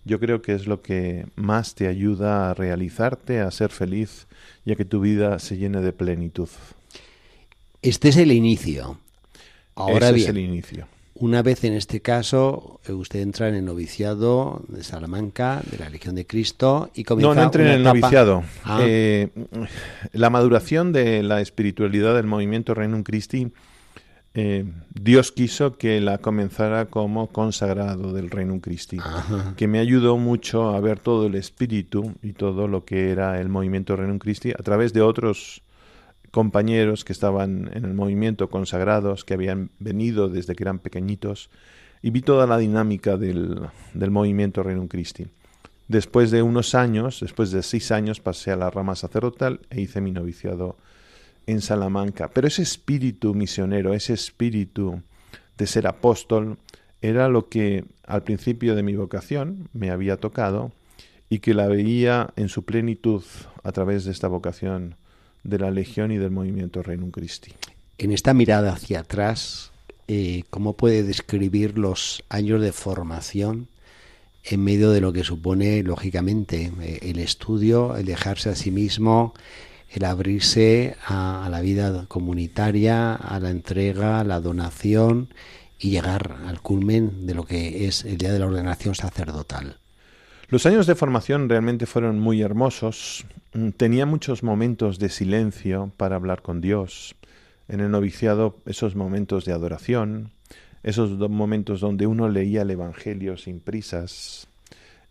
yo 0.05 0.19
creo 0.21 0.41
que 0.41 0.55
es 0.55 0.67
lo 0.67 0.81
que 0.81 1.27
más 1.37 1.75
te 1.75 1.87
ayuda 1.87 2.51
a 2.51 2.55
realizarte, 2.55 3.41
a 3.41 3.51
ser 3.51 3.71
feliz 3.71 4.27
y 4.65 4.73
a 4.73 4.77
que 4.77 4.85
tu 4.85 5.01
vida 5.01 5.39
se 5.39 5.59
llene 5.59 5.81
de 5.81 5.93
plenitud. 5.93 6.49
Este 7.83 8.09
es 8.09 8.17
el 8.17 8.33
inicio. 8.33 8.99
Ahora 9.79 10.07
Ese 10.09 10.13
bien, 10.15 10.25
es 10.25 10.29
el 10.31 10.39
inicio. 10.39 10.87
Una 11.21 11.43
vez 11.43 11.65
en 11.65 11.73
este 11.73 12.01
caso, 12.01 12.81
eh, 12.87 12.93
usted 12.93 13.21
entra 13.21 13.49
en 13.49 13.57
el 13.57 13.65
noviciado 13.65 14.63
de 14.69 14.85
Salamanca, 14.85 15.61
de 15.71 15.79
la 15.79 15.89
Legión 15.89 16.15
de 16.15 16.27
Cristo, 16.27 16.91
y 16.95 17.03
comienza 17.05 17.35
No, 17.35 17.41
no 17.41 17.45
entré 17.47 17.63
en 17.65 17.71
el 17.73 17.81
etapa- 17.81 17.99
noviciado. 17.99 18.43
Ah. 18.65 18.79
Eh, 18.83 19.29
la 20.13 20.31
maduración 20.31 20.93
de 20.93 21.23
la 21.25 21.41
espiritualidad 21.41 22.15
del 22.15 22.27
movimiento 22.27 22.73
Reino 22.75 23.03
Christi, 23.03 23.51
eh, 24.35 24.65
Dios 24.95 25.33
quiso 25.33 25.77
que 25.77 26.01
la 26.01 26.19
comenzara 26.19 26.85
como 26.87 27.27
consagrado 27.29 28.13
del 28.13 28.31
Reino 28.31 28.61
Christi, 28.61 28.99
Ajá. 29.01 29.55
que 29.57 29.67
me 29.67 29.81
ayudó 29.81 30.17
mucho 30.19 30.69
a 30.71 30.79
ver 30.81 31.01
todo 31.01 31.27
el 31.27 31.35
espíritu 31.35 32.13
y 32.23 32.35
todo 32.35 32.69
lo 32.69 32.85
que 32.85 33.11
era 33.11 33.41
el 33.41 33.49
movimiento 33.49 33.97
Reino 33.97 34.19
Christi 34.21 34.53
a 34.53 34.63
través 34.63 34.93
de 34.93 35.01
otros 35.01 35.63
compañeros 36.31 37.05
que 37.05 37.13
estaban 37.13 37.71
en 37.75 37.85
el 37.85 37.95
movimiento 37.95 38.51
consagrados, 38.51 39.25
que 39.25 39.35
habían 39.35 39.71
venido 39.79 40.29
desde 40.29 40.55
que 40.55 40.65
eran 40.65 40.79
pequeñitos, 40.79 41.51
y 42.03 42.11
vi 42.11 42.23
toda 42.23 42.47
la 42.47 42.59
dinámica 42.59 43.17
del, 43.17 43.61
del 43.95 44.11
movimiento 44.11 44.63
Reino 44.63 44.87
Christi. 44.89 45.27
Después 45.89 46.31
de 46.31 46.43
unos 46.43 46.75
años, 46.75 47.21
después 47.21 47.51
de 47.51 47.63
seis 47.63 47.91
años, 47.91 48.21
pasé 48.21 48.51
a 48.51 48.57
la 48.57 48.71
rama 48.71 48.95
sacerdotal 48.95 49.61
e 49.71 49.81
hice 49.81 50.01
mi 50.01 50.13
noviciado 50.13 50.77
en 51.47 51.63
Salamanca. 51.63 52.31
Pero 52.31 52.47
ese 52.47 52.63
espíritu 52.63 53.35
misionero, 53.35 53.95
ese 53.95 54.13
espíritu 54.13 55.03
de 55.57 55.67
ser 55.67 55.87
apóstol, 55.87 56.59
era 57.01 57.29
lo 57.29 57.49
que 57.49 57.85
al 58.07 58.23
principio 58.23 58.75
de 58.75 58.83
mi 58.83 58.97
vocación 58.97 59.69
me 59.73 59.91
había 59.91 60.19
tocado 60.19 60.73
y 61.31 61.39
que 61.39 61.55
la 61.55 61.69
veía 61.69 62.35
en 62.37 62.49
su 62.49 62.65
plenitud 62.65 63.23
a 63.63 63.73
través 63.73 64.05
de 64.05 64.13
esta 64.13 64.29
vocación 64.29 64.97
de 65.45 65.59
la 65.59 65.71
Legión 65.71 66.13
y 66.13 66.19
del 66.19 66.31
movimiento 66.31 66.83
Reino 66.83 67.11
Christi. 67.11 67.53
En 67.99 68.13
esta 68.13 68.35
mirada 68.35 68.73
hacia 68.73 69.01
atrás, 69.01 69.73
eh, 70.07 70.45
¿cómo 70.51 70.75
puede 70.75 71.03
describir 71.03 71.79
los 71.79 72.23
años 72.29 72.61
de 72.61 72.73
formación 72.73 73.69
en 74.45 74.65
medio 74.65 74.91
de 74.91 75.01
lo 75.01 75.13
que 75.13 75.25
supone, 75.25 75.83
lógicamente, 75.83 76.73
eh, 76.81 76.99
el 77.03 77.19
estudio, 77.19 77.97
el 77.97 78.07
dejarse 78.07 78.51
a 78.51 78.55
sí 78.55 78.71
mismo, 78.71 79.35
el 79.91 80.05
abrirse 80.05 80.97
a, 81.07 81.49
la 81.51 81.61
vida 81.61 82.07
comunitaria, 82.09 83.15
a 83.15 83.41
la 83.41 83.51
entrega, 83.51 84.21
a 84.21 84.25
la 84.25 84.41
donación 84.41 85.29
y 85.79 85.91
llegar 85.91 86.37
al 86.47 86.61
culmen 86.61 87.27
de 87.27 87.35
lo 87.35 87.45
que 87.45 87.87
es 87.87 88.05
el 88.05 88.19
día 88.19 88.33
de 88.33 88.39
la 88.39 88.47
ordenación 88.47 88.95
sacerdotal. 88.95 89.79
Los 90.51 90.65
años 90.65 90.87
de 90.87 90.95
formación 90.95 91.51
realmente 91.51 91.85
fueron 91.85 92.19
muy 92.21 92.41
hermosos. 92.41 93.27
Mm, 93.53 93.69
tenía 93.71 94.07
muchos 94.07 94.43
momentos 94.43 94.99
de 94.99 95.11
silencio 95.11 95.93
para 95.99 96.17
hablar 96.17 96.41
con 96.41 96.63
Dios. 96.63 97.17
En 97.69 97.81
el 97.81 97.91
noviciado, 97.91 98.57
esos 98.65 98.97
momentos 98.97 99.45
de 99.45 99.53
adoración, 99.53 100.33
esos 100.83 101.19
momentos 101.29 101.81
donde 101.81 102.07
uno 102.07 102.31
leía 102.31 102.63
el 102.63 102.71
Evangelio 102.71 103.37
sin 103.37 103.61
prisas, 103.61 104.49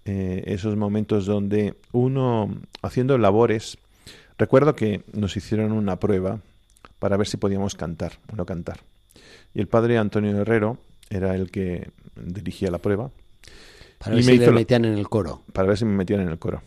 eh, 0.06 0.44
esos 0.48 0.76
momentos 0.76 1.28
donde 1.28 1.76
uno, 1.92 2.50
haciendo 2.82 3.16
labores, 3.20 3.78
recuerdo 4.40 4.74
que 4.74 5.04
nos 5.14 5.38
hicieron 5.38 5.72
una 5.72 6.00
prueba 6.00 6.40
para 6.98 7.16
ver 7.16 7.28
si 7.28 7.38
podíamos 7.38 7.76
cantar 7.76 8.14
o 8.34 8.36
no 8.36 8.48
cantar. 8.48 8.80
Y 9.54 9.60
el 9.60 9.68
padre 9.68 10.00
Antonio 10.00 10.36
Herrero 10.36 10.80
era 11.12 11.36
el 11.36 11.52
que 11.52 11.92
dirigía 12.16 12.72
la 12.72 12.80
prueba. 12.80 13.12
Para 13.98 14.16
ver 14.16 14.24
si 14.24 14.32
me 14.38 14.52
metían 14.52 14.86
en 14.86 14.98
el 14.98 15.10
coro. 15.10 15.44
Para 15.54 15.68
ver 15.68 15.78
si 15.78 15.86
me 15.86 15.94
metían 15.94 16.22
en 16.22 16.30
el 16.30 16.40
coro. 16.40 16.62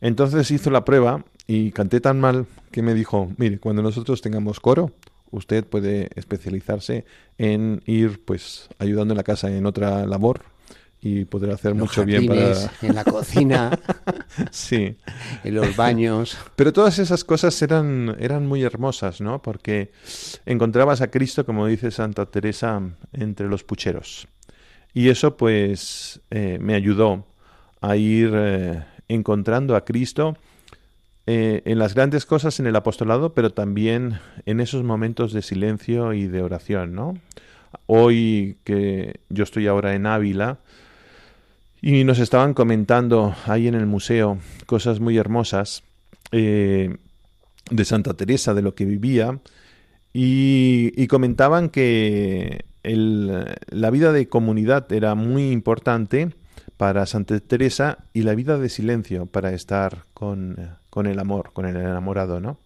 Entonces 0.00 0.50
hizo 0.50 0.70
la 0.70 0.84
prueba 0.84 1.24
y 1.46 1.72
canté 1.72 2.00
tan 2.00 2.20
mal 2.20 2.46
que 2.70 2.82
me 2.82 2.94
dijo, 2.94 3.32
mire, 3.38 3.58
cuando 3.58 3.82
nosotros 3.82 4.20
tengamos 4.20 4.60
coro, 4.60 4.92
usted 5.30 5.64
puede 5.64 6.10
especializarse 6.14 7.04
en 7.38 7.82
ir 7.86 8.24
pues 8.24 8.68
ayudando 8.78 9.12
en 9.12 9.18
la 9.18 9.24
casa 9.24 9.50
en 9.50 9.66
otra 9.66 10.06
labor 10.06 10.42
y 11.00 11.24
poder 11.24 11.50
hacer 11.50 11.74
mucho 11.74 12.04
bien 12.04 12.26
para 12.26 12.54
en 12.82 12.94
la 12.94 13.04
cocina 13.04 13.78
sí. 14.50 14.96
En 15.44 15.54
los 15.54 15.76
baños. 15.76 16.36
Pero 16.56 16.72
todas 16.72 16.98
esas 16.98 17.22
cosas 17.22 17.60
eran 17.62 18.16
eran 18.18 18.46
muy 18.46 18.62
hermosas 18.62 19.20
no 19.20 19.42
porque 19.42 19.92
encontrabas 20.46 21.00
a 21.00 21.10
Cristo 21.10 21.44
como 21.44 21.66
dice 21.66 21.90
Santa 21.90 22.26
Teresa 22.26 22.82
entre 23.12 23.48
los 23.48 23.62
pucheros 23.62 24.26
y 24.96 25.10
eso 25.10 25.36
pues 25.36 26.22
eh, 26.30 26.56
me 26.58 26.74
ayudó 26.74 27.26
a 27.82 27.96
ir 27.96 28.30
eh, 28.32 28.82
encontrando 29.08 29.76
a 29.76 29.84
Cristo 29.84 30.38
eh, 31.26 31.60
en 31.66 31.78
las 31.78 31.94
grandes 31.94 32.24
cosas 32.24 32.60
en 32.60 32.66
el 32.66 32.76
apostolado, 32.76 33.34
pero 33.34 33.52
también 33.52 34.20
en 34.46 34.58
esos 34.58 34.84
momentos 34.84 35.34
de 35.34 35.42
silencio 35.42 36.14
y 36.14 36.28
de 36.28 36.40
oración, 36.40 36.94
¿no? 36.94 37.12
Hoy 37.84 38.56
que 38.64 39.20
yo 39.28 39.44
estoy 39.44 39.66
ahora 39.66 39.94
en 39.94 40.06
Ávila 40.06 40.60
y 41.82 42.04
nos 42.04 42.18
estaban 42.18 42.54
comentando 42.54 43.34
ahí 43.44 43.68
en 43.68 43.74
el 43.74 43.84
museo 43.84 44.38
cosas 44.64 44.98
muy 44.98 45.18
hermosas 45.18 45.82
de 46.30 46.98
Santa 47.84 48.14
Teresa, 48.14 48.54
de 48.54 48.62
lo 48.62 48.74
que 48.74 48.86
vivía, 48.86 49.40
y, 50.18 51.06
comentaban 51.08 51.68
que 51.68 52.64
la 52.94 53.90
vida 53.90 54.12
de 54.12 54.28
comunidad 54.28 54.92
era 54.92 55.14
muy 55.14 55.50
importante 55.50 56.30
para 56.76 57.06
Santa 57.06 57.38
Teresa 57.40 58.04
y 58.12 58.22
la 58.22 58.34
vida 58.34 58.58
de 58.58 58.68
silencio 58.68 59.26
para 59.26 59.52
estar 59.52 60.04
con, 60.14 60.78
con 60.90 61.06
el 61.06 61.18
amor, 61.18 61.52
con 61.52 61.66
el 61.66 61.76
enamorado, 61.76 62.40
¿no? 62.40 62.58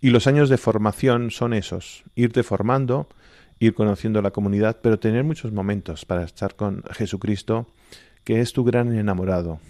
Y 0.00 0.10
los 0.10 0.26
años 0.26 0.48
de 0.48 0.58
formación 0.58 1.30
son 1.30 1.54
esos, 1.54 2.04
irte 2.14 2.42
formando, 2.42 3.08
ir 3.58 3.74
conociendo 3.74 4.20
la 4.20 4.30
comunidad, 4.30 4.78
pero 4.82 4.98
tener 4.98 5.24
muchos 5.24 5.52
momentos 5.52 6.04
para 6.04 6.24
estar 6.24 6.54
con 6.54 6.82
Jesucristo, 6.92 7.66
que 8.24 8.40
es 8.40 8.52
tu 8.52 8.64
gran 8.64 8.94
enamorado. 8.96 9.60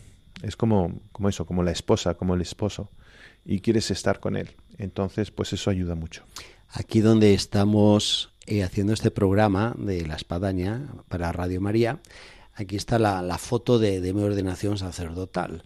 Es 0.43 0.57
como, 0.57 1.01
como 1.13 1.29
eso, 1.29 1.47
como 1.47 1.63
la 1.63 1.71
esposa, 1.71 2.15
como 2.15 2.35
el 2.35 2.41
esposo, 2.41 2.91
y 3.45 3.61
quieres 3.61 3.91
estar 3.91 4.19
con 4.21 4.37
él. 4.37 4.51
Entonces, 4.79 5.31
pues 5.31 5.53
eso 5.53 5.71
ayuda 5.71 5.95
mucho. 5.95 6.25
Aquí 6.69 7.01
donde 7.01 7.33
estamos 7.33 8.35
eh, 8.47 8.63
haciendo 8.63 8.93
este 8.93 9.11
programa 9.11 9.75
de 9.79 10.07
la 10.07 10.17
espadaña 10.17 10.89
para 11.09 11.33
Radio 11.33 11.61
María, 11.61 12.01
aquí 12.55 12.77
está 12.77 12.99
la, 12.99 13.39
foto 13.39 13.79
de, 13.79 14.01
mi 14.13 14.23
ordenación 14.23 14.79
sacerdotal 14.79 15.63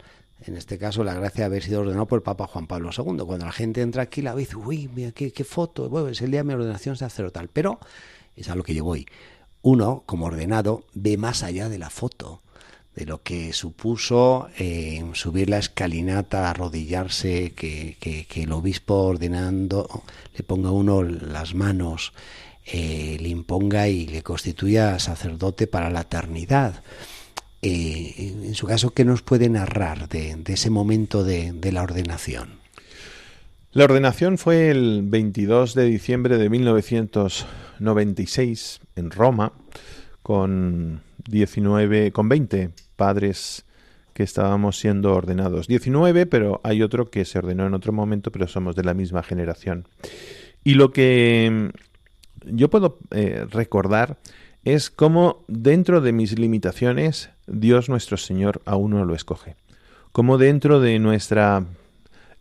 en 0.46 0.56
este 0.56 0.78
caso 0.78 1.04
la 1.04 1.14
gracia 1.14 1.42
de 1.42 1.46
haber 1.46 1.62
sido 1.62 1.80
ordenado 1.80 2.06
por 2.06 2.18
el 2.18 2.22
Papa 2.22 2.46
Juan 2.46 2.66
Pablo 2.66 2.90
II. 2.96 3.24
Cuando 3.26 3.44
la 3.44 3.52
gente 3.52 3.82
entra 3.82 4.04
aquí 4.04 4.22
la 4.22 4.34
ve 4.34 4.42
y 4.42 4.44
dice, 4.46 4.56
uy, 4.56 4.88
mira 4.94 5.12
qué, 5.12 5.44
foto, 5.44 5.88
bueno, 5.88 6.08
es 6.08 6.22
el 6.22 6.30
día 6.30 6.40
de 6.40 6.44
mi 6.44 6.54
ordenación 6.54 6.96
sacerdotal. 6.96 7.48
Pero 7.52 7.78
es 8.36 8.48
a 8.48 8.54
lo 8.54 8.62
que 8.62 8.74
yo 8.74 8.84
voy. 8.84 9.06
Uno, 9.62 10.02
como 10.06 10.26
ordenado, 10.26 10.84
ve 10.94 11.18
más 11.18 11.42
allá 11.42 11.68
de 11.68 11.78
la 11.78 11.90
foto, 11.90 12.40
de 12.94 13.04
lo 13.04 13.22
que 13.22 13.52
supuso 13.52 14.48
eh, 14.58 15.04
subir 15.12 15.50
la 15.50 15.58
escalinata, 15.58 16.48
arrodillarse, 16.48 17.52
que, 17.52 17.96
que, 18.00 18.42
el 18.42 18.52
obispo 18.52 18.94
ordenando 18.94 20.02
le 20.34 20.42
ponga 20.42 20.70
uno 20.70 21.02
las 21.02 21.54
manos, 21.54 22.14
eh, 22.66 23.16
le 23.20 23.28
imponga 23.28 23.88
y 23.88 24.06
le 24.06 24.22
constituya 24.22 24.98
sacerdote 24.98 25.66
para 25.66 25.90
la 25.90 26.00
eternidad. 26.02 26.82
Eh, 27.62 28.34
en 28.44 28.54
su 28.54 28.66
caso, 28.66 28.90
¿qué 28.90 29.04
nos 29.04 29.22
puede 29.22 29.48
narrar 29.48 30.08
de, 30.08 30.36
ese 30.46 30.70
momento 30.70 31.24
de, 31.24 31.72
la 31.72 31.82
ordenación? 31.82 32.60
La 33.72 33.84
ordenación 33.84 34.38
fue 34.38 34.70
el 34.70 35.02
22 35.04 35.74
de 35.74 35.84
diciembre 35.84 36.38
de 36.38 36.48
1996 36.48 38.80
en 38.96 39.10
Roma 39.10 39.52
con 40.22 41.02
19 41.28 42.12
con 42.12 42.28
20 42.28 42.70
padres 42.96 43.64
que 44.12 44.22
estábamos 44.22 44.78
siendo 44.78 45.14
ordenados. 45.14 45.68
19, 45.68 46.26
pero 46.26 46.60
hay 46.64 46.82
otro 46.82 47.10
que 47.10 47.24
se 47.24 47.38
ordenó 47.38 47.66
en 47.66 47.74
otro 47.74 47.92
momento, 47.92 48.32
pero 48.32 48.48
somos 48.48 48.74
de 48.74 48.84
la 48.84 48.94
misma 48.94 49.22
generación. 49.22 49.86
Y 50.64 50.74
lo 50.74 50.92
que 50.92 51.70
yo 52.44 52.70
puedo 52.70 52.98
eh, 53.10 53.46
recordar 53.50 54.18
es 54.64 54.90
cómo 54.90 55.44
dentro 55.48 56.00
de 56.00 56.12
mis 56.12 56.38
limitaciones 56.38 57.30
Dios 57.46 57.88
nuestro 57.88 58.16
Señor 58.16 58.60
a 58.66 58.76
uno 58.76 59.04
lo 59.04 59.14
escoge. 59.14 59.56
Como 60.12 60.38
dentro 60.38 60.80
de 60.80 60.98
nuestra, 60.98 61.64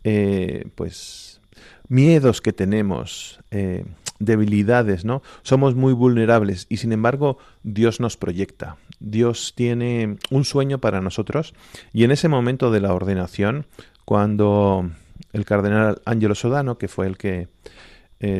eh, 0.04 0.66
pues, 0.74 1.40
miedos 1.88 2.40
que 2.40 2.52
tenemos, 2.52 3.40
eh, 3.50 3.84
debilidades, 4.18 5.04
¿no? 5.04 5.22
Somos 5.42 5.74
muy 5.76 5.94
vulnerables 5.94 6.66
y 6.68 6.76
sin 6.76 6.92
embargo 6.92 7.38
Dios 7.62 8.00
nos 8.00 8.16
proyecta. 8.16 8.76
Dios 8.98 9.54
tiene 9.56 10.18
un 10.30 10.44
sueño 10.44 10.78
para 10.78 11.00
nosotros 11.00 11.54
y 11.92 12.04
en 12.04 12.10
ese 12.10 12.28
momento 12.28 12.70
de 12.70 12.80
la 12.80 12.92
ordenación, 12.92 13.66
cuando 14.04 14.90
el 15.32 15.44
cardenal 15.46 16.02
Ángelo 16.04 16.34
Sodano, 16.34 16.76
que 16.76 16.88
fue 16.88 17.06
el 17.06 17.16
que 17.16 17.48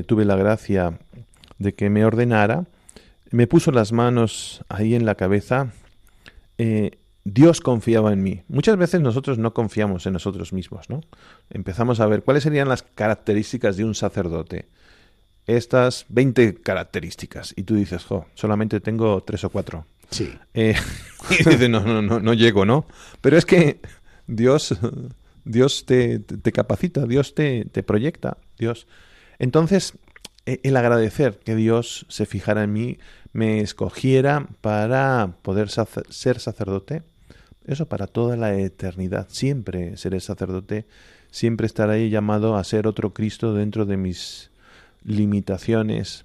tuve 0.07 0.27
la 0.27 0.37
gracia 0.37 0.99
de 1.61 1.75
que 1.75 1.91
me 1.91 2.05
ordenara, 2.05 2.65
me 3.31 3.47
puso 3.47 3.71
las 3.71 3.93
manos 3.93 4.65
ahí 4.69 4.97
en 4.97 5.05
la 5.07 5.15
cabeza, 5.15 5.73
eh, 6.59 6.99
Dios 7.23 7.61
confiaba 7.61 8.13
en 8.13 8.23
mí. 8.23 8.43
Muchas 8.49 8.77
veces 8.77 9.01
nosotros 9.03 9.39
no 9.39 9.53
confiamos 9.53 10.07
en 10.07 10.15
nosotros 10.15 10.53
mismos, 10.53 10.89
¿no? 10.89 11.03
Empezamos 11.51 12.01
a 12.01 12.07
ver 12.07 12.23
cuáles 12.23 12.43
serían 12.43 12.69
las 12.69 12.83
características 12.83 13.77
de 13.77 13.85
un 13.85 13.95
sacerdote. 13.95 14.69
Estas 15.47 16.07
20 16.09 16.63
características. 16.63 17.53
Y 17.57 17.65
tú 17.65 17.75
dices, 17.75 18.05
jo, 18.05 18.27
solamente 18.35 18.81
tengo 18.81 19.23
tres 19.23 19.45
o 19.45 19.51
cuatro. 19.51 19.85
Sí. 20.11 20.33
Eh, 20.55 20.75
y 21.31 21.45
dices, 21.45 21.69
no, 21.69 21.81
no, 21.81 22.01
no, 22.01 22.21
no 22.21 22.35
llego, 22.35 22.65
¿no? 22.65 22.87
Pero 23.21 23.37
es 23.37 23.45
que 23.45 23.81
Dios, 24.27 24.79
Dios 25.45 25.85
te, 25.85 26.21
te 26.21 26.53
capacita, 26.53 27.05
Dios 27.05 27.35
te, 27.35 27.67
te 27.67 27.83
proyecta, 27.83 28.39
Dios. 28.59 28.87
Entonces, 29.39 29.95
el 30.47 30.77
agradecer 30.77 31.39
que 31.39 31.55
Dios 31.55 32.07
se 32.09 32.27
fijara 32.27 32.65
en 32.65 32.73
mí, 32.73 32.99
me 33.33 33.61
escogiera 33.61 34.49
para 34.61 35.37
poder 35.43 35.69
ser 35.71 36.41
sacerdote, 36.41 37.03
eso 37.67 37.89
para 37.89 38.07
toda 38.07 38.37
la 38.37 38.55
eternidad. 38.55 39.29
Siempre 39.31 39.97
seré 39.97 40.21
sacerdote, 40.21 40.87
siempre 41.31 41.67
estaré 41.67 42.09
llamado 42.11 42.57
a 42.57 42.65
ser 42.65 42.87
otro 42.87 43.13
Cristo 43.13 43.55
dentro 43.55 43.87
de 43.87 43.97
mis 43.97 44.51
limitaciones. 45.05 46.25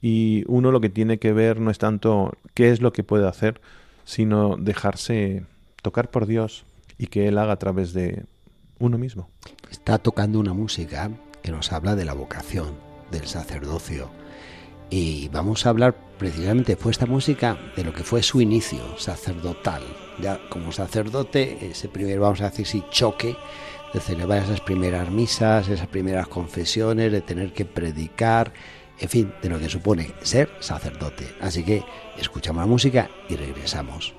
Y 0.00 0.44
uno 0.46 0.70
lo 0.70 0.80
que 0.80 0.90
tiene 0.90 1.18
que 1.18 1.32
ver 1.32 1.60
no 1.60 1.70
es 1.70 1.78
tanto 1.78 2.32
qué 2.54 2.70
es 2.70 2.80
lo 2.80 2.92
que 2.92 3.04
puede 3.04 3.26
hacer, 3.26 3.60
sino 4.04 4.56
dejarse 4.56 5.46
tocar 5.82 6.10
por 6.10 6.26
Dios 6.26 6.64
y 6.98 7.06
que 7.06 7.26
Él 7.28 7.38
haga 7.38 7.54
a 7.54 7.58
través 7.58 7.92
de 7.92 8.24
uno 8.78 8.98
mismo. 8.98 9.30
Está 9.70 9.98
tocando 9.98 10.38
una 10.38 10.52
música 10.52 11.10
que 11.42 11.50
nos 11.50 11.72
habla 11.72 11.96
de 11.96 12.04
la 12.04 12.14
vocación, 12.14 12.74
del 13.14 13.28
sacerdocio 13.28 14.10
y 14.90 15.28
vamos 15.28 15.66
a 15.66 15.70
hablar 15.70 15.96
precisamente, 16.18 16.76
fue 16.76 16.92
esta 16.92 17.06
música 17.06 17.58
de 17.76 17.84
lo 17.84 17.92
que 17.92 18.04
fue 18.04 18.22
su 18.22 18.40
inicio 18.40 18.96
sacerdotal. 18.98 19.82
Ya 20.20 20.40
como 20.48 20.72
sacerdote, 20.72 21.58
ese 21.70 21.88
primer, 21.88 22.20
vamos 22.20 22.40
a 22.40 22.50
decir, 22.50 22.66
sí, 22.66 22.84
choque 22.90 23.36
de 23.92 24.00
celebrar 24.00 24.44
esas 24.44 24.60
primeras 24.60 25.10
misas, 25.10 25.68
esas 25.68 25.88
primeras 25.88 26.28
confesiones, 26.28 27.10
de 27.10 27.20
tener 27.20 27.52
que 27.52 27.64
predicar, 27.64 28.52
en 29.00 29.08
fin, 29.08 29.34
de 29.42 29.48
lo 29.48 29.58
que 29.58 29.68
supone 29.68 30.12
ser 30.22 30.50
sacerdote. 30.60 31.26
Así 31.40 31.64
que 31.64 31.82
escuchamos 32.18 32.60
la 32.60 32.66
música 32.66 33.10
y 33.28 33.36
regresamos. 33.36 34.14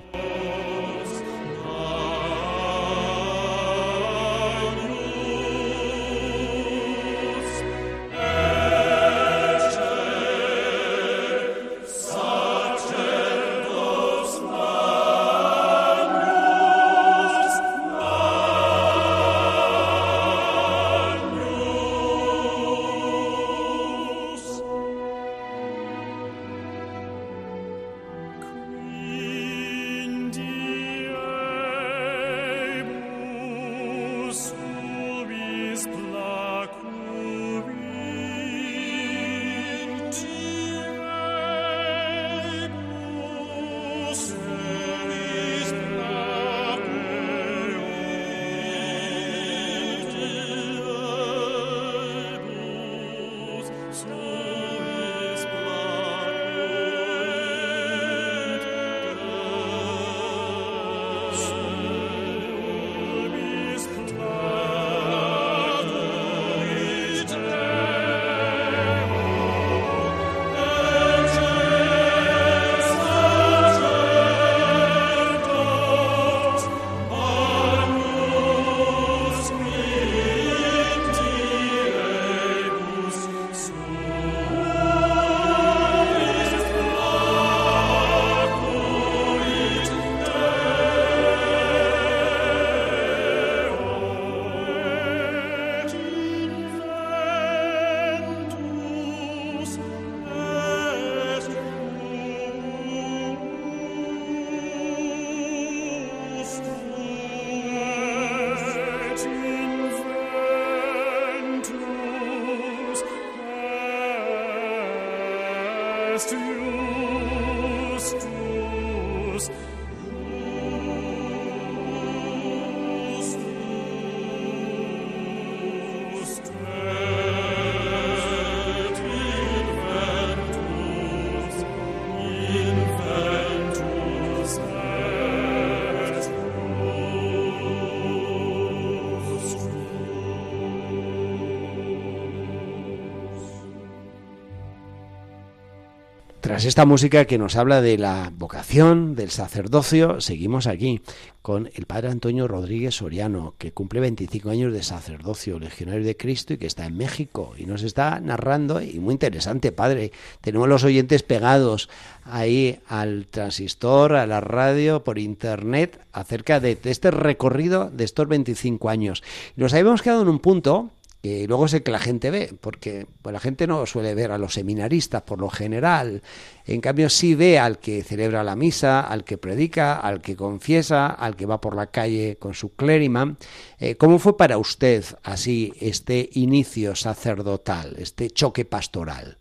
Tras 146.56 146.64
esta 146.64 146.86
música 146.86 147.26
que 147.26 147.36
nos 147.36 147.54
habla 147.56 147.82
de 147.82 147.98
la 147.98 148.32
vocación, 148.34 149.14
del 149.14 149.28
sacerdocio, 149.28 150.22
seguimos 150.22 150.66
aquí 150.66 151.02
con 151.42 151.70
el 151.74 151.84
padre 151.84 152.08
Antonio 152.08 152.48
Rodríguez 152.48 152.94
Soriano, 152.94 153.54
que 153.58 153.72
cumple 153.72 154.00
25 154.00 154.48
años 154.48 154.72
de 154.72 154.82
sacerdocio, 154.82 155.58
legionario 155.58 156.02
de 156.02 156.16
Cristo 156.16 156.54
y 156.54 156.56
que 156.56 156.66
está 156.66 156.86
en 156.86 156.96
México 156.96 157.52
y 157.58 157.66
nos 157.66 157.82
está 157.82 158.20
narrando, 158.20 158.80
y 158.80 158.98
muy 159.00 159.12
interesante, 159.12 159.70
padre, 159.70 160.12
tenemos 160.40 160.66
los 160.66 160.82
oyentes 160.82 161.22
pegados 161.22 161.90
ahí 162.24 162.80
al 162.88 163.26
transistor, 163.26 164.14
a 164.14 164.26
la 164.26 164.40
radio, 164.40 165.04
por 165.04 165.18
internet, 165.18 166.00
acerca 166.10 166.58
de, 166.58 166.78
este 166.84 167.10
recorrido 167.10 167.90
de 167.90 168.04
estos 168.04 168.26
25 168.28 168.88
años. 168.88 169.22
Nos 169.56 169.74
habíamos 169.74 170.00
quedado 170.00 170.22
en 170.22 170.28
un 170.28 170.38
punto 170.38 170.90
que 171.22 171.46
luego 171.48 171.66
sé 171.66 171.82
que 171.82 171.90
la 171.90 171.98
gente 171.98 172.30
ve, 172.30 172.54
porque 172.60 173.06
pues, 173.22 173.32
la 173.32 173.40
gente 173.40 173.66
no 173.66 173.84
suele 173.86 174.14
ver 174.14 174.30
a 174.30 174.38
los 174.38 174.54
seminaristas 174.54 175.22
por 175.22 175.40
lo 175.40 175.48
general, 175.48 176.22
en 176.66 176.80
cambio 176.80 177.08
sí 177.10 177.34
ve 177.34 177.58
al 177.58 177.78
que 177.78 178.02
celebra 178.02 178.44
la 178.44 178.56
misa, 178.56 179.00
al 179.00 179.24
que 179.24 179.38
predica, 179.38 179.98
al 179.98 180.20
que 180.20 180.36
confiesa, 180.36 181.06
al 181.06 181.36
que 181.36 181.46
va 181.46 181.60
por 181.60 181.74
la 181.74 181.88
calle 181.88 182.36
con 182.38 182.54
su 182.54 182.74
clérima. 182.74 183.36
Eh, 183.78 183.96
¿Cómo 183.96 184.18
fue 184.18 184.36
para 184.36 184.58
usted 184.58 185.04
así 185.22 185.72
este 185.80 186.30
inicio 186.34 186.94
sacerdotal, 186.94 187.96
este 187.98 188.30
choque 188.30 188.64
pastoral? 188.64 189.38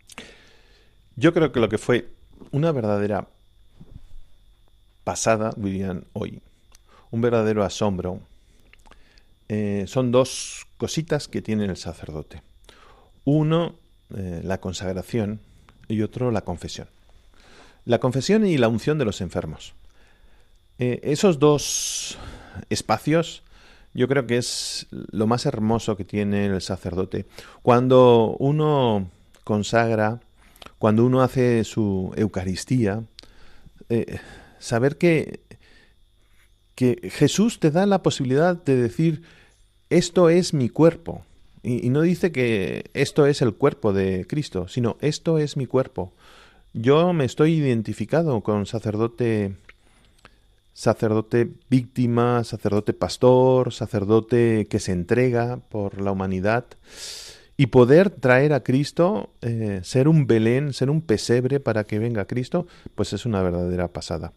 Yo 1.16 1.34
creo 1.34 1.52
que 1.52 1.60
lo 1.60 1.70
que 1.70 1.78
fue 1.78 2.10
una 2.52 2.72
verdadera 2.72 3.28
pasada, 5.04 5.54
dirían 5.56 6.06
hoy, 6.14 6.42
un 7.12 7.22
verdadero 7.22 7.64
asombro, 7.64 8.20
eh, 9.48 9.86
son 9.88 10.12
dos 10.12 10.65
cositas 10.78 11.28
que 11.28 11.42
tiene 11.42 11.66
el 11.66 11.78
sacerdote. 11.78 12.42
Uno, 13.24 13.76
eh, 14.16 14.42
la 14.44 14.60
consagración 14.60 15.40
y 15.88 16.02
otro, 16.02 16.32
la 16.32 16.42
confesión. 16.42 16.88
La 17.86 18.00
confesión 18.00 18.46
y 18.46 18.58
la 18.58 18.68
unción 18.68 18.98
de 18.98 19.06
los 19.06 19.22
enfermos. 19.22 19.74
Eh, 20.80 21.00
esos 21.04 21.40
dos 21.40 22.18
espacios 22.70 23.44
yo 23.94 24.10
creo 24.10 24.28
que 24.28 24.38
es 24.38 24.88
lo 24.92 25.26
más 25.26 25.46
hermoso 25.46 25.96
que 25.96 26.04
tiene 26.04 26.48
el 26.48 26.62
sacerdote. 26.62 27.26
Cuando 27.62 28.36
uno 28.40 29.10
consagra, 29.46 30.20
cuando 30.80 31.06
uno 31.06 31.22
hace 31.22 31.64
su 31.64 32.12
Eucaristía, 32.18 33.04
saber 34.60 34.98
que 34.98 35.46
que 36.76 37.10
Jesús 37.12 37.60
te 37.60 37.72
da 37.72 37.86
la 37.86 38.04
posibilidad 38.04 38.62
de 38.62 38.76
decir, 38.76 39.24
esto 39.98 40.30
es 40.30 40.54
mi 40.54 40.68
cuerpo. 40.68 41.24
Y, 41.64 41.90
no 41.90 42.02
dice 42.02 42.32
que 42.32 42.92
esto 42.94 43.26
es 43.26 43.42
el 43.42 43.54
cuerpo 43.54 43.94
de 43.94 44.26
Cristo, 44.28 44.68
sino 44.68 44.98
esto 45.00 45.40
es 45.40 45.56
mi 45.56 45.66
cuerpo. 45.66 46.12
Yo 46.74 47.14
me 47.14 47.24
estoy 47.24 47.54
identificado 47.54 48.42
con 48.42 48.66
sacerdote 48.66 49.56
sacerdote 50.74 51.50
víctima, 51.70 52.44
sacerdote 52.44 52.94
pastor, 52.94 53.72
sacerdote 53.74 54.68
que 54.70 54.80
se 54.80 54.92
entrega 54.92 55.62
por 55.70 56.02
la 56.02 56.12
humanidad 56.12 56.66
y 57.56 57.68
poder 57.68 58.10
traer 58.10 58.52
a 58.52 58.62
Cristo, 58.62 59.30
eh, 59.42 59.80
ser 59.84 60.10
un 60.10 60.28
Belén, 60.28 60.74
ser 60.74 60.90
un 60.90 61.02
pesebre 61.02 61.62
para 61.62 61.86
que 61.86 62.00
venga 62.00 62.26
Cristo, 62.26 62.68
pues 62.96 63.14
es 63.14 63.26
una 63.26 63.42
verdadera 63.42 63.88
pasada. 63.88 64.34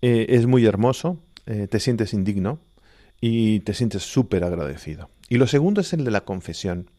Eh, 0.00 0.24
es 0.30 0.46
muy 0.46 0.64
hermoso, 0.64 1.18
eh, 1.44 1.68
te 1.68 1.78
sientes 1.78 2.14
indigno 2.14 2.58
y 3.26 3.60
te 3.60 3.72
sientes 3.72 4.02
súper 4.02 4.44
agradecido. 4.44 5.08
Y 5.30 5.38
lo 5.38 5.46
segundo 5.46 5.80
es 5.80 5.94
el 5.94 6.04
de 6.04 6.10
la 6.10 6.26
confesión. 6.26 6.90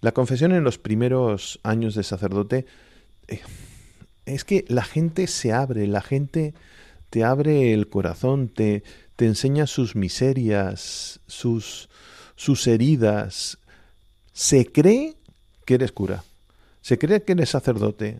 La 0.00 0.10
confesión 0.10 0.50
en 0.50 0.64
los 0.64 0.76
primeros 0.76 1.60
años 1.62 1.94
de 1.94 2.02
sacerdote 2.02 2.66
eh, 3.28 3.38
es 4.26 4.42
que 4.42 4.64
la 4.66 4.82
gente 4.82 5.28
se 5.28 5.52
abre, 5.52 5.86
la 5.86 6.00
gente 6.00 6.52
te 7.10 7.22
abre 7.22 7.72
el 7.74 7.88
corazón, 7.88 8.48
te, 8.48 8.82
te 9.14 9.26
enseña 9.26 9.68
sus 9.68 9.94
miserias, 9.94 11.20
sus, 11.28 11.88
sus 12.34 12.66
heridas. 12.66 13.58
Se 14.32 14.66
cree 14.66 15.14
que 15.64 15.74
eres 15.74 15.92
cura, 15.92 16.24
se 16.80 16.98
cree 16.98 17.22
que 17.22 17.34
eres 17.34 17.50
sacerdote, 17.50 18.18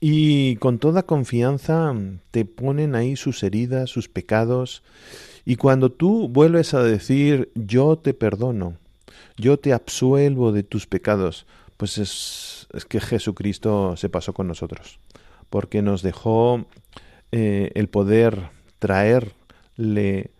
y 0.00 0.56
con 0.56 0.80
toda 0.80 1.04
confianza 1.04 1.94
te 2.32 2.44
ponen 2.44 2.96
ahí 2.96 3.14
sus 3.14 3.44
heridas, 3.44 3.90
sus 3.90 4.08
pecados. 4.08 4.82
Y 5.48 5.56
cuando 5.56 5.92
tú 5.92 6.28
vuelves 6.28 6.74
a 6.74 6.82
decir, 6.82 7.52
yo 7.54 7.96
te 7.96 8.14
perdono, 8.14 8.76
yo 9.36 9.58
te 9.58 9.72
absuelvo 9.72 10.50
de 10.50 10.64
tus 10.64 10.88
pecados, 10.88 11.46
pues 11.76 11.98
es, 11.98 12.66
es 12.74 12.84
que 12.84 13.00
Jesucristo 13.00 13.96
se 13.96 14.08
pasó 14.08 14.34
con 14.34 14.48
nosotros, 14.48 14.98
porque 15.48 15.82
nos 15.82 16.02
dejó 16.02 16.66
eh, 17.30 17.70
el 17.76 17.88
poder 17.88 18.50
traerle 18.80 20.32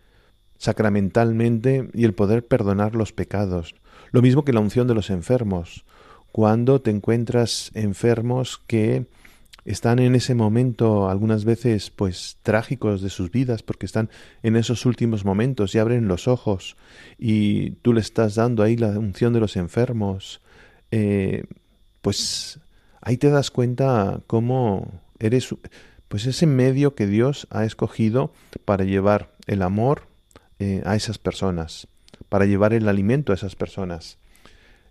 sacramentalmente 0.57 1.89
y 1.93 2.03
el 2.03 2.13
poder 2.13 2.45
perdonar 2.45 2.93
los 2.93 3.13
pecados. 3.13 3.75
Lo 4.11 4.21
mismo 4.21 4.43
que 4.43 4.51
la 4.51 4.59
unción 4.59 4.87
de 4.87 4.93
los 4.93 5.09
enfermos. 5.09 5.85
Cuando 6.33 6.81
te 6.81 6.91
encuentras 6.91 7.71
enfermos 7.75 8.61
que 8.67 9.07
están 9.67 9.99
en 9.99 10.15
ese 10.15 10.33
momento 10.33 11.09
algunas 11.09 11.45
veces 11.45 11.91
pues 11.91 12.37
trágicos 12.41 13.01
de 13.01 13.09
sus 13.09 13.31
vidas 13.31 13.63
porque 13.63 13.85
están 13.85 14.09
en 14.41 14.55
esos 14.55 14.85
últimos 14.85 15.25
momentos 15.25 15.75
y 15.75 15.79
abren 15.79 16.07
los 16.07 16.27
ojos 16.27 16.77
y 17.19 17.71
tú 17.81 17.93
le 17.93 18.01
estás 18.01 18.35
dando 18.35 18.63
ahí 18.63 18.77
la 18.77 18.97
unción 18.97 19.33
de 19.33 19.39
los 19.39 19.57
enfermos. 19.57 20.41
Eh, 20.91 21.43
pues 22.01 22.59
ahí 23.01 23.17
te 23.17 23.29
das 23.29 23.51
cuenta 23.51 24.21
cómo 24.25 25.01
eres 25.19 25.53
pues 26.07 26.25
ese 26.25 26.47
medio 26.47 26.95
que 26.95 27.05
Dios 27.05 27.47
ha 27.49 27.65
escogido 27.65 28.31
para 28.63 28.85
llevar 28.85 29.35
el 29.47 29.61
amor 29.61 30.07
eh, 30.59 30.81
a 30.85 30.95
esas 30.95 31.17
personas 31.17 31.87
para 32.29 32.45
llevar 32.45 32.73
el 32.73 32.87
alimento 32.87 33.31
a 33.31 33.35
esas 33.35 33.55
personas. 33.55 34.17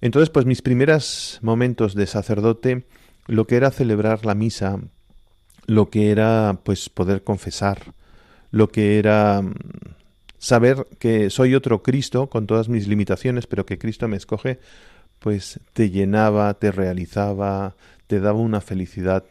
Entonces 0.01 0.31
pues 0.31 0.47
mis 0.47 0.63
primeros 0.63 1.39
momentos 1.43 1.95
de 1.95 2.07
sacerdote 2.07 2.87
lo 3.27 3.47
que 3.47 3.57
era 3.57 3.71
celebrar 3.71 4.25
la 4.25 4.35
misa, 4.35 4.79
lo 5.67 5.91
que 5.91 6.11
era 6.11 6.61
pues 6.65 6.89
poder 6.89 7.25
confesar, 7.25 7.95
lo 8.51 8.69
que 8.69 8.99
era 8.99 9.43
mm, 9.43 9.55
saber 10.39 10.87
que 10.99 11.31
soy 11.31 11.55
otro 11.55 11.83
Cristo 11.83 12.29
con 12.29 12.47
todas 12.47 12.69
mis 12.69 12.89
limitaciones, 12.89 13.47
pero 13.47 13.67
que 13.67 13.79
Cristo 13.79 14.09
me 14.09 14.17
escoge 14.17 14.59
pues 15.19 15.61
te 15.73 15.91
llenaba, 15.91 16.55
te 16.55 16.71
realizaba, 16.71 17.77
te 18.07 18.21
daba 18.21 18.39
una 18.39 18.61
felicidad 18.61 19.25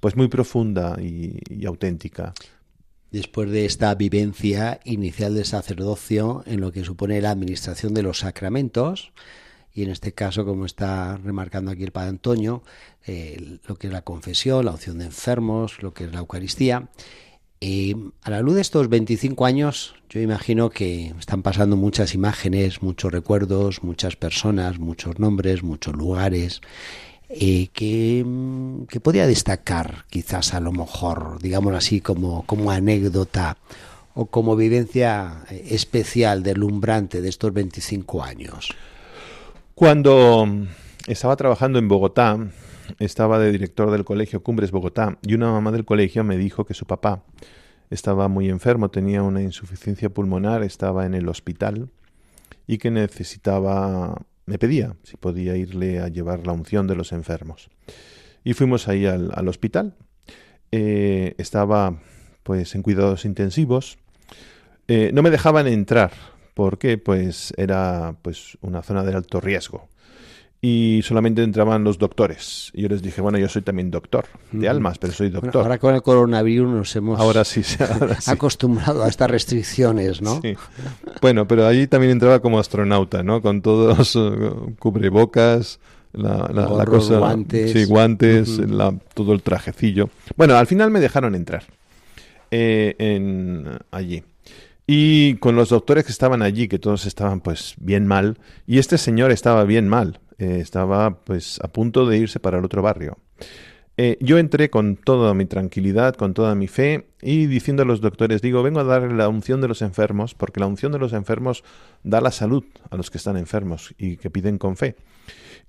pues 0.00 0.16
muy 0.16 0.28
profunda 0.28 0.96
y, 1.00 1.40
auténtica. 1.66 2.34
Después 3.10 3.50
de 3.50 3.66
esta 3.66 3.94
vivencia 3.94 4.80
inicial 4.84 5.34
del 5.34 5.44
sacerdocio 5.44 6.42
en 6.46 6.60
lo 6.60 6.72
que 6.72 6.84
supone 6.84 7.20
la 7.20 7.30
administración 7.30 7.92
de 7.92 8.02
los 8.02 8.20
sacramentos, 8.20 9.12
y 9.74 9.82
en 9.82 9.90
este 9.90 10.12
caso, 10.12 10.44
como 10.44 10.66
está 10.66 11.16
remarcando 11.16 11.70
aquí 11.70 11.84
el 11.84 11.92
Padre 11.92 12.10
Antonio, 12.10 12.62
eh, 13.06 13.58
lo 13.66 13.76
que 13.76 13.86
es 13.86 13.92
la 13.92 14.02
confesión, 14.02 14.64
la 14.64 14.72
opción 14.72 14.98
de 14.98 15.06
enfermos, 15.06 15.82
lo 15.82 15.94
que 15.94 16.04
es 16.04 16.12
la 16.12 16.18
Eucaristía, 16.18 16.88
eh, 17.62 17.94
a 18.22 18.30
la 18.30 18.40
luz 18.40 18.54
de 18.54 18.62
estos 18.62 18.88
25 18.88 19.44
años, 19.44 19.94
yo 20.08 20.20
imagino 20.20 20.70
que 20.70 21.08
están 21.18 21.42
pasando 21.42 21.76
muchas 21.76 22.14
imágenes, 22.14 22.82
muchos 22.82 23.12
recuerdos, 23.12 23.82
muchas 23.82 24.16
personas, 24.16 24.78
muchos 24.78 25.18
nombres, 25.18 25.62
muchos 25.62 25.94
lugares. 25.94 26.62
Eh, 27.28 27.68
que, 27.72 28.24
mm, 28.26 28.86
destacar 29.12 30.06
quizás 30.08 30.54
a 30.54 30.60
lo 30.60 30.72
mejor, 30.72 31.38
digamos 31.40 31.74
así, 31.74 32.00
como, 32.00 32.44
como 32.46 32.70
anécdota 32.70 33.56
o 34.14 34.26
como 34.26 34.56
vivencia 34.56 35.44
eh, 35.50 35.68
especial, 35.70 36.42
delumbrante 36.42 37.20
de 37.20 37.28
estos 37.28 37.52
25 37.52 38.22
años? 38.24 38.70
Cuando 39.80 40.46
estaba 41.06 41.36
trabajando 41.36 41.78
en 41.78 41.88
Bogotá, 41.88 42.36
estaba 42.98 43.38
de 43.38 43.50
director 43.50 43.90
del 43.90 44.04
colegio 44.04 44.42
Cumbres 44.42 44.72
Bogotá 44.72 45.16
y 45.22 45.32
una 45.32 45.50
mamá 45.50 45.72
del 45.72 45.86
colegio 45.86 46.22
me 46.22 46.36
dijo 46.36 46.66
que 46.66 46.74
su 46.74 46.84
papá 46.84 47.24
estaba 47.88 48.28
muy 48.28 48.50
enfermo, 48.50 48.90
tenía 48.90 49.22
una 49.22 49.40
insuficiencia 49.40 50.10
pulmonar, 50.10 50.62
estaba 50.64 51.06
en 51.06 51.14
el 51.14 51.30
hospital 51.30 51.88
y 52.66 52.76
que 52.76 52.90
necesitaba, 52.90 54.20
me 54.44 54.58
pedía 54.58 54.96
si 55.02 55.16
podía 55.16 55.56
irle 55.56 56.00
a 56.00 56.08
llevar 56.08 56.46
la 56.46 56.52
unción 56.52 56.86
de 56.86 56.96
los 56.96 57.12
enfermos. 57.12 57.70
Y 58.44 58.52
fuimos 58.52 58.86
ahí 58.86 59.06
al, 59.06 59.48
hospital. 59.48 59.96
Eh, 60.72 61.34
estaba 61.38 62.02
pues 62.42 62.74
en 62.74 62.82
cuidados 62.82 63.24
intensivos. 63.24 63.96
Eh, 64.88 65.10
no 65.14 65.22
me 65.22 65.30
dejaban 65.30 65.66
entrar 65.68 66.12
porque 66.54 66.98
pues 66.98 67.52
era 67.56 68.14
pues 68.22 68.58
una 68.60 68.82
zona 68.82 69.04
de 69.04 69.14
alto 69.14 69.40
riesgo 69.40 69.88
y 70.62 71.00
solamente 71.02 71.42
entraban 71.42 71.84
los 71.84 71.98
doctores. 71.98 72.70
Y 72.74 72.82
yo 72.82 72.88
les 72.88 73.00
dije, 73.02 73.20
bueno, 73.20 73.38
yo 73.38 73.48
soy 73.48 73.62
también 73.62 73.90
doctor 73.90 74.26
de 74.52 74.68
almas, 74.68 74.98
pero 74.98 75.12
soy 75.12 75.30
doctor. 75.30 75.62
ahora 75.62 75.78
con 75.78 75.94
el 75.94 76.02
coronavirus 76.02 76.70
nos 76.70 76.96
hemos 76.96 77.18
ahora 77.18 77.44
sí, 77.44 77.62
acostumbrado 78.26 79.02
a 79.02 79.08
estas 79.08 79.30
restricciones, 79.30 80.20
¿no? 80.20 80.40
Sí. 80.42 80.54
Bueno, 81.22 81.48
pero 81.48 81.66
allí 81.66 81.86
también 81.86 82.12
entraba 82.12 82.40
como 82.40 82.58
astronauta, 82.58 83.22
¿no? 83.22 83.40
Con 83.40 83.62
todos 83.62 84.14
uh, 84.16 84.74
cubrebocas, 84.78 85.80
la, 86.12 86.50
la, 86.52 86.84
cosa, 86.84 87.18
guantes, 87.18 87.72
sí, 87.72 87.84
guantes 87.84 88.60
todo 89.14 89.32
el 89.32 89.42
trajecillo. 89.42 90.10
Bueno, 90.36 90.56
al 90.56 90.66
final 90.66 90.90
me 90.90 91.00
dejaron 91.00 91.34
entrar 91.34 91.64
eh, 92.50 92.96
en 92.98 93.78
allí. 93.90 94.22
Y 94.92 95.36
con 95.36 95.54
los 95.54 95.68
doctores 95.68 96.04
que 96.04 96.10
estaban 96.10 96.42
allí, 96.42 96.66
que 96.66 96.80
todos 96.80 97.06
estaban 97.06 97.42
pues 97.42 97.76
bien 97.78 98.08
mal, 98.08 98.40
y 98.66 98.78
este 98.78 98.98
señor 98.98 99.30
estaba 99.30 99.62
bien 99.62 99.86
mal, 99.86 100.18
eh, 100.38 100.58
estaba 100.60 101.22
pues 101.22 101.60
a 101.62 101.68
punto 101.68 102.06
de 102.06 102.18
irse 102.18 102.40
para 102.40 102.58
el 102.58 102.64
otro 102.64 102.82
barrio. 102.82 103.16
Eh, 103.96 104.18
yo 104.20 104.36
entré 104.38 104.68
con 104.68 104.96
toda 104.96 105.32
mi 105.32 105.46
tranquilidad, 105.46 106.16
con 106.16 106.34
toda 106.34 106.56
mi 106.56 106.66
fe 106.66 107.06
y 107.22 107.46
diciendo 107.46 107.84
a 107.84 107.86
los 107.86 108.00
doctores, 108.00 108.42
digo, 108.42 108.64
vengo 108.64 108.80
a 108.80 108.84
dar 108.84 109.12
la 109.12 109.28
unción 109.28 109.60
de 109.60 109.68
los 109.68 109.80
enfermos, 109.80 110.34
porque 110.34 110.58
la 110.58 110.66
unción 110.66 110.90
de 110.90 110.98
los 110.98 111.12
enfermos 111.12 111.62
da 112.02 112.20
la 112.20 112.32
salud 112.32 112.64
a 112.90 112.96
los 112.96 113.12
que 113.12 113.18
están 113.18 113.36
enfermos 113.36 113.94
y 113.96 114.16
que 114.16 114.28
piden 114.28 114.58
con 114.58 114.76
fe. 114.76 114.96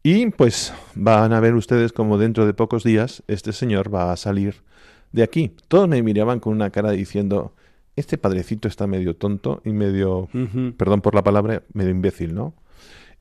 Y 0.01 0.31
pues 0.31 0.73
van 0.95 1.31
a 1.31 1.39
ver 1.39 1.53
ustedes 1.53 1.93
como 1.93 2.17
dentro 2.17 2.47
de 2.47 2.55
pocos 2.55 2.83
días 2.83 3.21
este 3.27 3.53
señor 3.53 3.93
va 3.93 4.11
a 4.11 4.17
salir 4.17 4.63
de 5.11 5.21
aquí. 5.21 5.51
Todos 5.67 5.87
me 5.87 6.01
miraban 6.01 6.39
con 6.39 6.53
una 6.53 6.71
cara 6.71 6.89
diciendo, 6.89 7.53
este 7.95 8.17
padrecito 8.17 8.67
está 8.67 8.87
medio 8.87 9.15
tonto 9.15 9.61
y 9.65 9.71
medio, 9.71 10.29
perdón 10.77 11.01
por 11.01 11.15
la 11.15 11.23
palabra, 11.23 11.63
medio 11.73 11.91
imbécil, 11.91 12.33
¿no? 12.33 12.53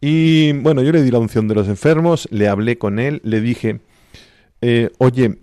Y 0.01 0.53
bueno, 0.53 0.83
yo 0.83 0.93
le 0.93 1.03
di 1.03 1.11
la 1.11 1.19
unción 1.19 1.47
de 1.49 1.55
los 1.55 1.69
enfermos, 1.69 2.27
le 2.31 2.49
hablé 2.49 2.79
con 2.79 2.99
él, 2.99 3.21
le 3.23 3.41
dije, 3.41 3.81
eh, 4.63 4.91
oye, 4.99 5.39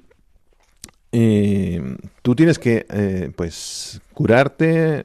eh, 1.11 1.95
tú 2.23 2.35
tienes 2.35 2.57
que, 2.57 2.85
eh, 2.89 3.31
pues, 3.35 4.01
curarte 4.13 5.03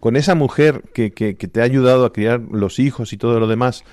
con 0.00 0.16
esa 0.16 0.34
mujer 0.34 0.82
que, 0.92 1.12
que, 1.12 1.34
te 1.34 1.60
ha 1.60 1.64
ayudado 1.64 2.04
a 2.04 2.12
criar 2.12 2.40
los 2.40 2.78
hijos 2.78 3.12
y 3.12 3.16
todo 3.16 3.40
lo 3.40 3.46
demás. 3.46 3.84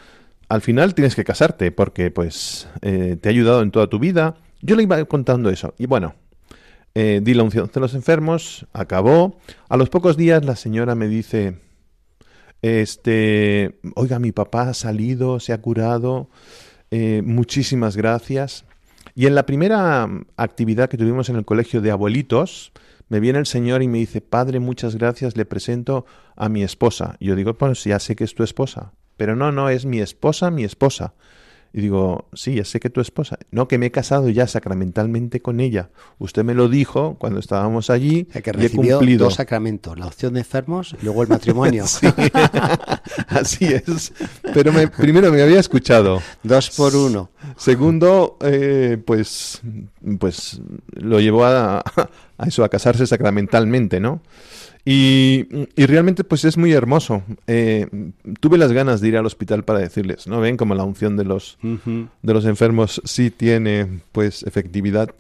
Al 0.50 0.62
final 0.62 0.96
tienes 0.96 1.16
que 1.16 1.24
casarte 1.24 1.72
porque, 1.72 2.12
pues, 2.12 2.68
te 2.82 3.20
ha 3.24 3.30
ayudado 3.30 3.62
en 3.62 3.72
toda 3.72 3.88
tu 3.88 4.00
vida. 4.00 4.36
Yo 4.62 4.76
le 4.76 4.84
iba 4.84 5.04
contando 5.06 5.50
eso. 5.50 5.74
Y 5.78 5.86
bueno, 5.86 6.16
di 7.22 7.34
la 7.34 7.44
unción 7.44 7.70
de 7.74 7.80
los 7.80 7.94
enfermos, 7.94 8.66
acabó. 8.74 9.38
A 9.70 9.78
los 9.78 9.90
pocos 9.90 10.18
días 10.18 10.44
la 10.44 10.56
señora 10.56 10.96
me 10.96 11.08
dice, 11.08 11.58
este, 12.62 13.80
oiga, 13.96 14.20
mi 14.20 14.32
papá 14.32 14.70
ha 14.70 14.74
salido, 14.74 15.40
se 15.40 15.54
ha 15.54 15.62
curado, 15.62 16.30
eh, 16.92 17.22
muchísimas 17.24 17.96
gracias. 17.96 18.66
Y 19.16 19.28
en 19.28 19.36
la 19.36 19.46
primera 19.46 20.10
actividad 20.38 20.90
que 20.90 20.98
tuvimos 20.98 21.30
en 21.30 21.36
el 21.36 21.46
colegio 21.46 21.82
de 21.82 21.92
abuelitos, 21.92 22.72
me 23.10 23.20
viene 23.20 23.40
el 23.40 23.46
señor 23.46 23.82
y 23.82 23.88
me 23.88 23.98
dice, 23.98 24.22
padre, 24.22 24.60
muchas 24.60 24.96
gracias, 24.96 25.36
le 25.36 25.46
presento 25.46 26.06
a 26.36 26.48
mi 26.48 26.64
esposa. 26.64 27.16
Y 27.20 27.28
yo 27.28 27.36
digo, 27.36 27.58
pues 27.58 27.84
ya 27.84 28.00
sé 28.00 28.16
que 28.16 28.24
es 28.24 28.36
tu 28.36 28.44
esposa. 28.44 28.94
Pero 29.18 29.36
no, 29.36 29.52
no, 29.52 29.70
es 29.70 29.86
mi 29.86 30.00
esposa, 30.00 30.52
mi 30.52 30.64
esposa. 30.64 31.14
Y 31.72 31.82
digo, 31.82 32.28
sí, 32.34 32.56
ya 32.56 32.66
sé 32.66 32.80
que 32.80 32.90
tu 32.90 33.00
esposa. 33.00 33.38
No, 33.52 33.68
que 33.68 33.78
me 33.78 33.88
he 33.88 33.92
casado 33.92 34.30
ya 34.30 34.48
sacramentalmente 34.48 35.40
con 35.42 35.60
ella. 35.60 35.90
Usted 36.18 36.44
me 36.44 36.56
lo 36.56 36.68
dijo 36.68 37.16
cuando 37.20 37.40
estábamos 37.40 37.90
allí. 37.92 38.26
que 38.26 38.52
recibió 38.52 38.98
cumplido. 38.98 39.26
dos 39.26 39.36
sacramentos, 39.36 39.98
la 40.00 40.08
opción 40.08 40.34
de 40.34 40.40
enfermos 40.40 40.96
y 41.00 41.06
luego 41.06 41.22
el 41.22 41.30
matrimonio. 41.30 41.86
así 43.28 43.66
es. 43.66 44.14
Pero 44.54 44.74
me, 44.74 44.88
primero 44.88 45.32
me 45.32 45.44
había 45.44 45.60
escuchado. 45.60 46.22
Dos 46.42 46.72
por 46.72 46.96
uno. 46.96 47.30
Segundo, 47.56 48.38
eh, 48.42 48.98
pues, 49.06 49.62
pues 50.20 50.62
lo 50.94 51.20
llevó 51.20 51.46
a, 51.46 51.80
a 51.80 52.48
eso, 52.48 52.64
a 52.64 52.70
casarse 52.70 53.06
sacramentalmente, 53.06 54.00
¿no? 54.00 54.22
Y, 54.92 55.46
realmente 55.78 56.24
pues 56.24 56.46
es 56.46 56.58
muy 56.58 56.74
hermoso. 56.74 57.22
Eh, 57.46 57.88
tuve 58.40 58.58
las 58.58 58.72
ganas 58.72 59.02
de 59.02 59.10
ir 59.10 59.18
al 59.18 59.26
hospital 59.28 59.64
para 59.64 59.78
decirles, 59.78 60.26
¿no? 60.26 60.40
Ven 60.40 60.58
como 60.58 60.74
la 60.74 60.84
unción 60.84 61.16
de 61.16 61.26
los, 61.26 61.60
de 61.62 62.34
los 62.34 62.46
enfermos 62.46 63.00
sí 63.06 63.30
tiene 63.30 64.02
pues 64.12 64.42
efectividad. 64.42 65.14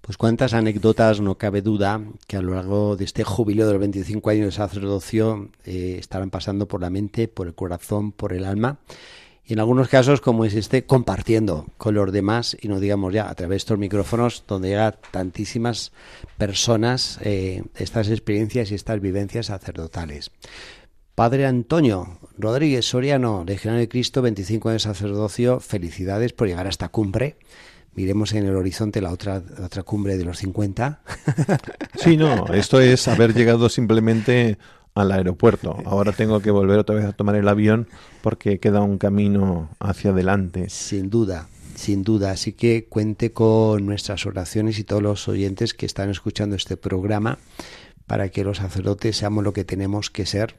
Pues 0.00 0.16
cuántas 0.16 0.54
anécdotas, 0.54 1.20
no 1.20 1.36
cabe 1.36 1.62
duda, 1.62 2.00
que 2.26 2.36
a 2.36 2.42
lo 2.42 2.54
largo 2.54 2.96
de 2.96 3.04
este 3.04 3.22
jubileo 3.22 3.68
de 3.68 3.74
los 3.74 3.80
25 3.80 4.28
años 4.30 4.46
de 4.46 4.52
sacerdocio 4.52 5.50
eh, 5.64 5.96
estarán 6.00 6.30
pasando 6.30 6.66
por 6.66 6.80
la 6.80 6.90
mente, 6.90 7.28
por 7.28 7.46
el 7.46 7.54
corazón, 7.54 8.10
por 8.10 8.32
el 8.32 8.44
alma 8.44 8.78
y 9.46 9.52
en 9.52 9.60
algunos 9.60 9.88
casos, 9.88 10.20
como 10.22 10.44
es 10.44 10.54
este, 10.54 10.84
compartiendo 10.84 11.66
con 11.76 11.94
los 11.94 12.10
demás 12.12 12.56
y 12.60 12.68
no 12.68 12.80
digamos 12.80 13.12
ya 13.12 13.28
a 13.28 13.34
través 13.34 13.50
de 13.50 13.56
estos 13.58 13.78
micrófonos 13.78 14.44
donde 14.48 14.70
llega 14.70 14.92
tantísimas 14.92 15.92
personas 16.38 17.18
eh, 17.22 17.62
estas 17.76 18.08
experiencias 18.08 18.70
y 18.70 18.74
estas 18.74 19.00
vivencias 19.00 19.46
sacerdotales. 19.46 20.30
Padre 21.14 21.46
Antonio 21.46 22.18
Rodríguez 22.38 22.86
Soriano, 22.86 23.44
Legionario 23.46 23.82
de 23.82 23.88
Cristo, 23.88 24.22
25 24.22 24.70
años 24.70 24.82
de 24.82 24.88
sacerdocio, 24.88 25.60
felicidades 25.60 26.32
por 26.32 26.48
llegar 26.48 26.66
a 26.66 26.70
esta 26.70 26.88
cumbre. 26.88 27.36
Miremos 27.94 28.32
en 28.32 28.46
el 28.46 28.56
horizonte 28.56 29.00
la 29.00 29.12
otra, 29.12 29.40
la 29.58 29.66
otra 29.66 29.84
cumbre 29.84 30.16
de 30.16 30.24
los 30.24 30.38
50. 30.38 31.02
Sí, 31.96 32.16
no, 32.16 32.52
esto 32.52 32.80
es 32.80 33.06
haber 33.06 33.32
llegado 33.34 33.68
simplemente 33.68 34.58
al 34.94 35.12
aeropuerto. 35.12 35.76
Ahora 35.84 36.12
tengo 36.12 36.40
que 36.40 36.50
volver 36.50 36.78
otra 36.78 36.94
vez 36.94 37.04
a 37.04 37.12
tomar 37.12 37.36
el 37.36 37.48
avión 37.48 37.88
porque 38.22 38.58
queda 38.60 38.82
un 38.82 38.98
camino 38.98 39.70
hacia 39.80 40.10
adelante. 40.10 40.68
Sin 40.70 41.10
duda, 41.10 41.48
sin 41.74 42.02
duda. 42.02 42.30
Así 42.30 42.52
que 42.52 42.86
cuente 42.86 43.32
con 43.32 43.86
nuestras 43.86 44.26
oraciones 44.26 44.78
y 44.78 44.84
todos 44.84 45.02
los 45.02 45.28
oyentes 45.28 45.74
que 45.74 45.86
están 45.86 46.10
escuchando 46.10 46.56
este 46.56 46.76
programa 46.76 47.38
para 48.06 48.28
que 48.28 48.44
los 48.44 48.58
sacerdotes 48.58 49.16
seamos 49.16 49.44
lo 49.44 49.52
que 49.52 49.64
tenemos 49.64 50.10
que 50.10 50.26
ser 50.26 50.56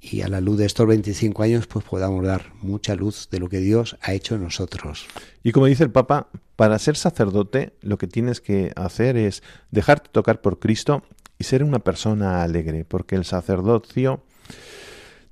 y 0.00 0.20
a 0.20 0.28
la 0.28 0.40
luz 0.40 0.58
de 0.58 0.66
estos 0.66 0.86
25 0.86 1.42
años 1.42 1.66
pues 1.66 1.84
podamos 1.84 2.24
dar 2.24 2.52
mucha 2.60 2.94
luz 2.94 3.28
de 3.30 3.40
lo 3.40 3.48
que 3.48 3.58
Dios 3.58 3.96
ha 4.02 4.12
hecho 4.12 4.34
en 4.34 4.42
nosotros. 4.42 5.06
Y 5.42 5.52
como 5.52 5.66
dice 5.66 5.84
el 5.84 5.90
Papa, 5.90 6.28
para 6.54 6.78
ser 6.78 6.96
sacerdote 6.96 7.72
lo 7.80 7.98
que 7.98 8.06
tienes 8.06 8.40
que 8.40 8.72
hacer 8.76 9.16
es 9.16 9.42
dejarte 9.70 10.10
tocar 10.10 10.40
por 10.40 10.58
Cristo 10.58 11.02
y 11.38 11.44
ser 11.44 11.62
una 11.62 11.78
persona 11.78 12.42
alegre, 12.42 12.84
porque 12.84 13.16
el 13.16 13.24
sacerdocio 13.24 14.22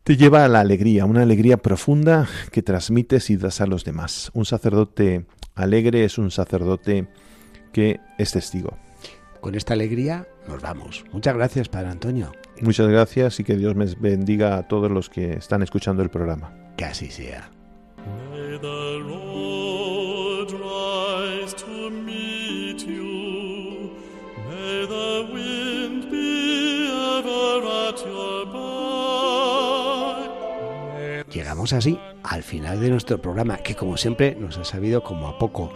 te 0.02 0.16
lleva 0.16 0.44
a 0.44 0.48
la 0.48 0.60
alegría, 0.60 1.06
una 1.06 1.22
alegría 1.22 1.56
profunda 1.56 2.28
que 2.52 2.62
transmites 2.62 3.30
y 3.30 3.36
das 3.36 3.60
a 3.60 3.66
los 3.66 3.84
demás. 3.84 4.30
Un 4.34 4.44
sacerdote 4.44 5.24
alegre 5.54 6.04
es 6.04 6.18
un 6.18 6.30
sacerdote 6.30 7.08
que 7.72 8.00
es 8.18 8.32
testigo. 8.32 8.76
Con 9.40 9.54
esta 9.54 9.74
alegría 9.74 10.26
nos 10.48 10.60
vamos. 10.62 11.04
Muchas 11.12 11.34
gracias, 11.34 11.68
Padre 11.68 11.88
Antonio. 11.88 12.32
Muchas 12.60 12.88
gracias 12.88 13.40
y 13.40 13.44
que 13.44 13.56
Dios 13.56 13.74
me 13.74 13.86
bendiga 13.86 14.56
a 14.56 14.68
todos 14.68 14.90
los 14.90 15.10
que 15.10 15.32
están 15.34 15.62
escuchando 15.62 16.02
el 16.02 16.10
programa. 16.10 16.52
Que 16.76 16.84
así 16.84 17.10
sea. 17.10 17.50
Llegamos 31.34 31.72
así 31.72 31.98
al 32.22 32.44
final 32.44 32.80
de 32.80 32.90
nuestro 32.90 33.20
programa, 33.20 33.58
que 33.58 33.74
como 33.74 33.96
siempre 33.96 34.36
nos 34.38 34.56
ha 34.56 34.64
sabido 34.64 35.02
como 35.02 35.26
a 35.26 35.36
poco, 35.36 35.72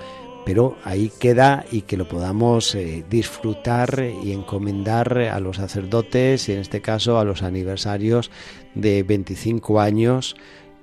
pero 0.47 0.77
ahí 0.85 1.11
queda 1.19 1.65
y 1.73 1.83
que 1.83 1.97
lo 1.97 2.07
podamos 2.09 2.77
eh, 2.77 3.05
disfrutar 3.11 4.05
y 4.23 4.33
encomendar 4.33 5.19
a 5.19 5.41
los 5.41 5.57
sacerdotes 5.57 6.49
y 6.49 6.53
en 6.53 6.61
este 6.61 6.81
caso 6.81 7.19
a 7.19 7.25
los 7.25 7.43
aniversarios 7.43 8.31
de 8.77 9.03
25 9.03 9.81
años 9.81 10.37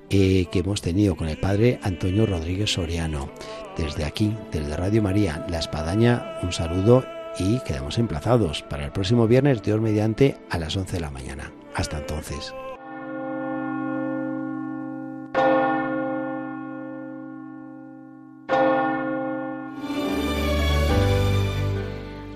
eh, 0.10 0.46
que 0.52 0.60
hemos 0.60 0.82
tenido 0.82 1.16
con 1.16 1.30
el 1.30 1.40
padre 1.40 1.80
Antonio 1.82 2.26
Rodríguez 2.26 2.74
Soriano. 2.74 3.32
Desde 3.78 4.04
aquí, 4.04 4.36
desde 4.52 4.76
Radio 4.76 5.02
María, 5.02 5.46
La 5.50 5.60
Espadaña, 5.60 6.38
un 6.44 6.52
saludo 6.52 7.06
y 7.40 7.60
quedamos 7.62 7.98
emplazados 7.98 8.62
para 8.64 8.86
el 8.86 8.92
próximo 8.92 9.26
viernes, 9.26 9.64
Dios 9.64 9.80
mediante, 9.80 10.36
a 10.50 10.60
las 10.60 10.76
11 10.76 10.98
de 10.98 11.02
la 11.02 11.12
mañana. 11.12 11.52
Hasta 11.74 11.98
entonces. 11.98 12.54